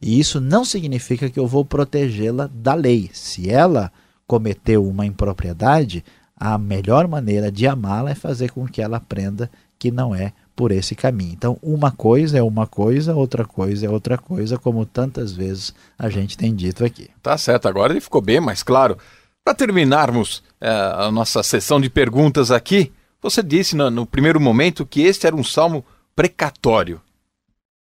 e 0.03 0.19
isso 0.19 0.41
não 0.41 0.65
significa 0.65 1.31
que 1.31 1.39
eu 1.39 1.47
vou 1.47 1.65
protegê-la 1.65 2.51
da 2.53 2.75
lei. 2.75 3.09
Se 3.13 3.49
ela 3.49 3.93
cometeu 4.27 4.87
uma 4.87 5.07
impropriedade, 5.07 6.05
a 6.39 6.57
melhor 6.57 7.09
maneira 7.09 7.51
de 7.51 7.67
amá-la 7.67 8.11
é 8.11 8.15
fazer 8.15 8.51
com 8.51 8.67
que 8.67 8.81
ela 8.81 8.99
aprenda 8.99 9.51
que 9.79 9.91
não 9.91 10.15
é 10.15 10.33
por 10.55 10.73
esse 10.73 10.95
caminho. 10.95 11.33
Então, 11.33 11.59
uma 11.63 11.91
coisa 11.91 12.39
é 12.39 12.43
uma 12.43 12.67
coisa, 12.67 13.15
outra 13.15 13.45
coisa 13.45 13.87
é 13.87 13.89
outra 13.89 14.19
coisa, 14.19 14.59
como 14.59 14.85
tantas 14.85 15.33
vezes 15.33 15.73
a 15.97 16.09
gente 16.09 16.37
tem 16.37 16.55
dito 16.55 16.85
aqui. 16.85 17.09
Tá 17.23 17.39
certo, 17.39 17.69
agora 17.69 17.93
ele 17.93 18.01
ficou 18.01 18.21
bem 18.21 18.41
mais 18.41 18.63
claro. 18.63 18.99
Para 19.45 19.55
terminarmos 19.55 20.43
é, 20.61 20.69
a 20.69 21.11
nossa 21.13 21.43
sessão 21.43 21.81
de 21.81 21.89
perguntas 21.89 22.51
aqui, 22.51 22.93
você 23.23 23.43
disse 23.43 23.77
no, 23.77 23.91
no 23.91 24.05
primeiro 24.05 24.41
momento 24.41 24.85
que 24.85 25.03
este 25.03 25.27
era 25.27 25.37
um 25.37 25.45
salmo 25.45 25.85
precatório. 26.15 27.01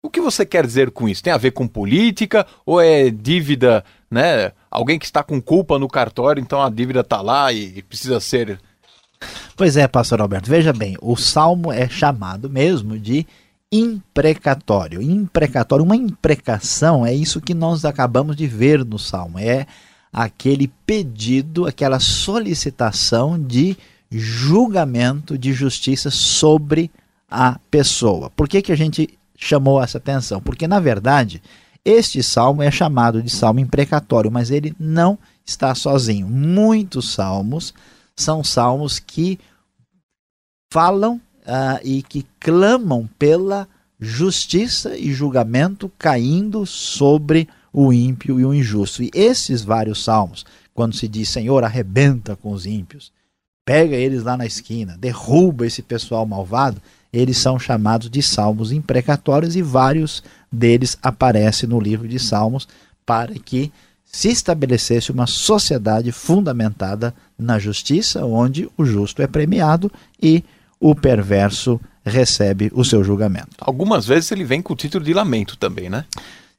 O 0.04 0.10
que 0.10 0.20
você 0.20 0.44
quer 0.44 0.66
dizer 0.66 0.90
com 0.90 1.08
isso? 1.08 1.22
Tem 1.22 1.32
a 1.32 1.38
ver 1.38 1.52
com 1.52 1.68
política 1.68 2.46
ou 2.66 2.82
é 2.82 3.12
dívida, 3.12 3.86
né? 4.10 4.52
Alguém 4.70 4.98
que 4.98 5.06
está 5.06 5.22
com 5.22 5.40
culpa 5.40 5.78
no 5.78 5.88
cartório, 5.88 6.42
então 6.42 6.60
a 6.62 6.72
dívida 6.72 7.02
está 7.02 7.22
lá 7.22 7.54
e 7.54 7.84
precisa 7.84 8.20
ser. 8.20 8.60
Pois 9.56 9.78
é, 9.78 9.88
pastor 9.88 10.20
Alberto, 10.20 10.50
veja 10.50 10.74
bem, 10.74 10.98
o 11.00 11.16
salmo 11.16 11.72
é 11.72 11.88
chamado 11.88 12.50
mesmo 12.50 12.98
de 12.98 13.28
imprecatório. 13.72 15.04
Imprecatório, 15.04 15.86
uma 15.86 15.96
imprecação 15.96 17.06
é 17.06 17.14
isso 17.14 17.40
que 17.40 17.54
nós 17.54 17.86
acabamos 17.86 18.36
de 18.36 18.48
ver 18.48 18.84
no 18.84 18.98
salmo, 18.98 19.38
é 19.38 19.68
aquele 20.12 20.68
pedido, 20.84 21.68
aquela 21.68 22.00
solicitação 22.00 23.40
de 23.40 23.78
julgamento 24.12 25.38
de 25.38 25.54
justiça 25.54 26.10
sobre 26.10 26.90
a 27.30 27.60
pessoa. 27.70 28.32
Por 28.32 28.50
que, 28.50 28.64
que 28.64 28.72
a 28.72 28.76
gente 28.76 29.08
chamou 29.46 29.82
essa 29.82 29.98
atenção? 29.98 30.42
Porque, 30.42 30.68
na 30.68 30.80
verdade, 30.80 31.42
este 31.84 32.22
salmo 32.22 32.62
é 32.62 32.70
chamado 32.70 33.22
de 33.22 33.30
salmo 33.30 33.60
imprecatório, 33.60 34.32
mas 34.32 34.52
ele 34.52 34.76
não 34.80 35.18
está 35.46 35.74
sozinho. 35.74 36.28
Muitos 36.28 37.12
salmos 37.12 37.74
são 38.16 38.44
salmos 38.44 39.00
que 39.00 39.40
falam 40.72 41.16
uh, 41.42 41.80
e 41.84 42.02
que 42.04 42.26
clamam 42.40 43.10
pela 43.18 43.68
justiça 44.00 44.98
e 44.98 45.14
julgamento 45.14 45.92
caindo 45.98 46.66
sobre 46.66 47.48
o 47.74 47.92
ímpio 47.92 48.40
e 48.40 48.46
o 48.46 48.54
injusto. 48.54 49.04
E 49.04 49.12
esses 49.14 49.64
vários 49.64 50.04
salmos, 50.04 50.46
quando 50.74 50.96
se 50.96 51.08
diz 51.08 51.30
Senhor, 51.30 51.64
arrebenta 51.64 52.36
com 52.36 52.52
os 52.52 52.66
ímpios, 52.66 53.12
pega 53.66 53.96
eles 53.96 54.24
lá 54.24 54.36
na 54.36 54.46
esquina, 54.46 54.98
derruba 54.98 55.66
esse 55.66 55.82
pessoal 55.82 56.26
malvado, 56.26 56.82
eles 57.12 57.38
são 57.38 57.60
chamados 57.60 58.10
de 58.10 58.22
salmos 58.22 58.72
imprecatórios 58.72 59.56
e 59.56 59.62
vários 59.62 60.24
deles 60.52 60.98
aparecem 61.02 61.68
no 61.68 61.80
livro 61.80 62.08
de 62.08 62.20
Salmos 62.20 62.68
para 63.06 63.34
que 63.34 63.72
se 64.06 64.30
estabelecesse 64.30 65.12
uma 65.12 65.26
sociedade 65.26 66.12
fundamentada 66.12 67.14
na 67.38 67.58
justiça, 67.58 68.26
onde 68.26 68.70
o 68.78 68.86
justo 68.86 69.22
é 69.22 69.28
premiado 69.28 69.92
e 70.22 70.44
o 70.80 70.94
perverso 70.94 71.80
recebe 72.04 72.72
o 72.74 72.84
seu 72.84 73.04
julgamento. 73.04 73.56
Algumas 73.60 74.06
vezes 74.06 74.32
ele 74.32 74.44
vem 74.44 74.62
com 74.62 74.74
o 74.74 74.76
título 74.76 75.06
de 75.06 75.14
lamento 75.14 75.56
também, 75.56 75.90
né? 75.90 76.06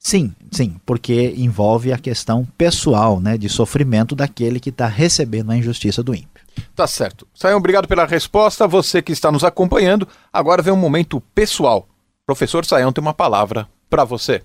Sim, 0.02 0.34
sim, 0.50 0.80
porque 0.84 1.32
envolve 1.36 1.92
a 1.92 1.98
questão 1.98 2.44
pessoal, 2.58 3.20
né, 3.20 3.38
de 3.38 3.48
sofrimento 3.48 4.16
daquele 4.16 4.58
que 4.58 4.70
está 4.70 4.88
recebendo 4.88 5.52
a 5.52 5.56
injustiça 5.56 6.02
do 6.02 6.12
ímpio. 6.12 6.42
Tá 6.74 6.88
certo. 6.88 7.26
Saião, 7.32 7.58
obrigado 7.58 7.86
pela 7.86 8.04
resposta. 8.04 8.66
Você 8.66 9.00
que 9.00 9.12
está 9.12 9.30
nos 9.30 9.44
acompanhando, 9.44 10.06
agora 10.32 10.60
vem 10.60 10.72
um 10.72 10.76
momento 10.76 11.22
pessoal. 11.32 11.86
Professor 12.26 12.64
Saião 12.64 12.92
tem 12.92 13.00
uma 13.00 13.14
palavra 13.14 13.68
para 13.88 14.04
você. 14.04 14.42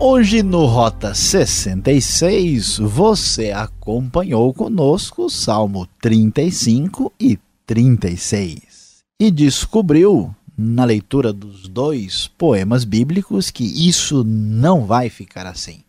Hoje 0.00 0.44
no 0.44 0.64
Rota 0.64 1.12
66, 1.12 2.78
você 2.78 3.50
acompanhou 3.50 4.54
conosco 4.54 5.24
o 5.24 5.30
Salmo 5.30 5.88
35 6.00 7.12
e 7.18 7.36
36 7.66 9.02
e 9.20 9.28
descobriu 9.28 10.32
na 10.56 10.84
leitura 10.84 11.32
dos 11.32 11.66
dois 11.66 12.28
poemas 12.38 12.84
bíblicos 12.84 13.50
que 13.50 13.64
isso 13.64 14.22
não 14.22 14.86
vai 14.86 15.10
ficar 15.10 15.46
assim. 15.46 15.80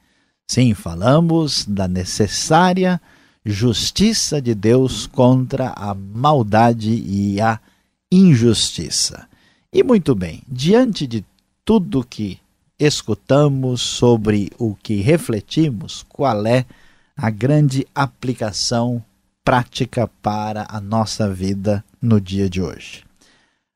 Sim, 0.49 0.73
falamos 0.73 1.63
da 1.67 1.87
necessária 1.87 2.99
justiça 3.45 4.41
de 4.41 4.55
Deus 4.55 5.05
contra 5.05 5.69
a 5.69 5.93
maldade 5.93 6.89
e 6.89 7.39
a 7.39 7.59
injustiça. 8.11 9.27
E 9.71 9.83
muito 9.83 10.15
bem, 10.15 10.41
diante 10.47 11.05
de 11.05 11.23
tudo 11.63 12.03
que 12.03 12.39
escutamos, 12.79 13.81
sobre 13.81 14.51
o 14.57 14.73
que 14.75 15.01
refletimos, 15.01 16.05
qual 16.07 16.45
é 16.45 16.65
a 17.15 17.29
grande 17.29 17.85
aplicação 17.93 19.03
prática 19.43 20.09
para 20.21 20.65
a 20.69 20.79
nossa 20.79 21.29
vida 21.29 21.83
no 22.01 22.21
dia 22.21 22.49
de 22.49 22.61
hoje? 22.61 23.03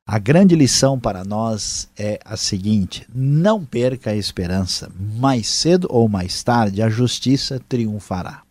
A 0.05 0.19
grande 0.19 0.55
lição 0.55 0.99
para 0.99 1.23
nós 1.23 1.89
é 1.97 2.19
a 2.23 2.37
seguinte: 2.37 3.05
não 3.13 3.63
perca 3.63 4.11
a 4.11 4.15
esperança, 4.15 4.91
mais 4.97 5.47
cedo 5.47 5.87
ou 5.89 6.09
mais 6.09 6.43
tarde 6.43 6.81
a 6.81 6.89
justiça 6.89 7.61
triunfará. 7.67 8.43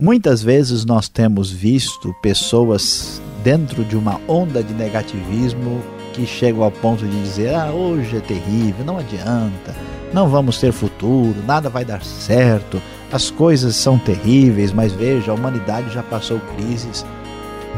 Muitas 0.00 0.42
vezes 0.42 0.84
nós 0.84 1.08
temos 1.08 1.50
visto 1.50 2.12
pessoas 2.20 3.20
dentro 3.42 3.84
de 3.84 3.96
uma 3.96 4.20
onda 4.28 4.62
de 4.62 4.74
negativismo 4.74 5.80
que 6.16 6.26
chegam 6.26 6.62
ao 6.64 6.70
ponto 6.70 7.06
de 7.06 7.22
dizer: 7.22 7.54
ah, 7.54 7.70
hoje 7.70 8.16
é 8.16 8.20
terrível, 8.20 8.84
não 8.84 8.98
adianta, 8.98 9.74
não 10.12 10.28
vamos 10.28 10.58
ter 10.58 10.72
futuro, 10.72 11.36
nada 11.46 11.68
vai 11.68 11.84
dar 11.84 12.02
certo, 12.02 12.82
as 13.12 13.30
coisas 13.30 13.76
são 13.76 13.98
terríveis, 13.98 14.72
mas 14.72 14.92
veja, 14.92 15.30
a 15.30 15.34
humanidade 15.34 15.92
já 15.92 16.02
passou 16.02 16.40
crises 16.56 17.04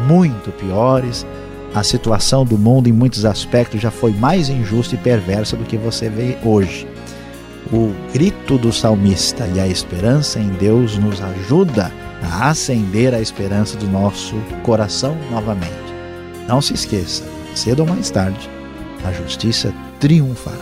muito 0.07 0.51
piores 0.53 1.27
a 1.75 1.83
situação 1.83 2.45
do 2.45 2.57
mundo 2.57 2.89
em 2.89 2.93
muitos 2.93 3.25
aspectos 3.25 3.81
já 3.81 3.91
foi 3.91 4.13
mais 4.13 4.49
injusta 4.49 4.95
e 4.95 4.99
perversa 4.99 5.57
do 5.57 5.65
que 5.65 5.77
você 5.77 6.09
vê 6.09 6.37
hoje. 6.45 6.87
o 7.71 7.93
grito 8.15 8.57
do 8.57 8.73
salmista 8.73 9.47
e 9.55 9.61
a 9.61 9.69
esperança 9.69 10.41
em 10.41 10.49
Deus 10.49 10.97
nos 10.97 11.21
ajuda 11.21 11.93
a 12.23 12.49
acender 12.49 13.15
a 13.15 13.21
esperança 13.21 13.77
do 13.77 13.87
nosso 13.87 14.35
coração 14.63 15.15
novamente. 15.31 15.75
Não 16.49 16.63
se 16.63 16.73
esqueça, 16.73 17.25
cedo 17.59 17.81
ou 17.81 17.87
mais 17.87 18.11
tarde, 18.11 18.49
a 19.05 19.13
justiça 19.13 19.75
triunfará. 19.99 20.57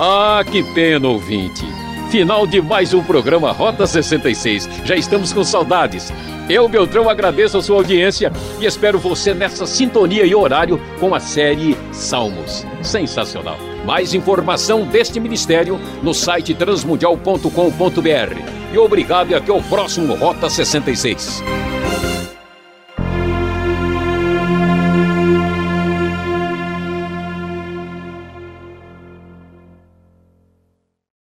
Ah, 0.00 0.42
que 0.50 0.62
pena, 0.74 1.08
ouvinte! 1.08 1.64
Final 2.10 2.46
de 2.46 2.62
mais 2.62 2.94
um 2.94 3.02
programa 3.02 3.52
Rota 3.52 3.86
66. 3.86 4.68
Já 4.84 4.96
estamos 4.96 5.32
com 5.32 5.44
saudades. 5.44 6.10
Eu, 6.48 6.66
Beltrão, 6.66 7.10
agradeço 7.10 7.58
a 7.58 7.62
sua 7.62 7.76
audiência 7.76 8.32
e 8.58 8.64
espero 8.64 8.98
você 8.98 9.34
nessa 9.34 9.66
sintonia 9.66 10.24
e 10.24 10.34
horário 10.34 10.80
com 10.98 11.14
a 11.14 11.20
série 11.20 11.76
Salmos. 11.92 12.64
Sensacional. 12.82 13.58
Mais 13.84 14.14
informação 14.14 14.86
deste 14.86 15.20
ministério 15.20 15.78
no 16.02 16.14
site 16.14 16.54
transmundial.com.br. 16.54 18.72
E 18.72 18.78
obrigado 18.78 19.30
e 19.30 19.34
até 19.34 19.52
o 19.52 19.62
próximo 19.62 20.14
Rota 20.14 20.48
66. 20.48 21.42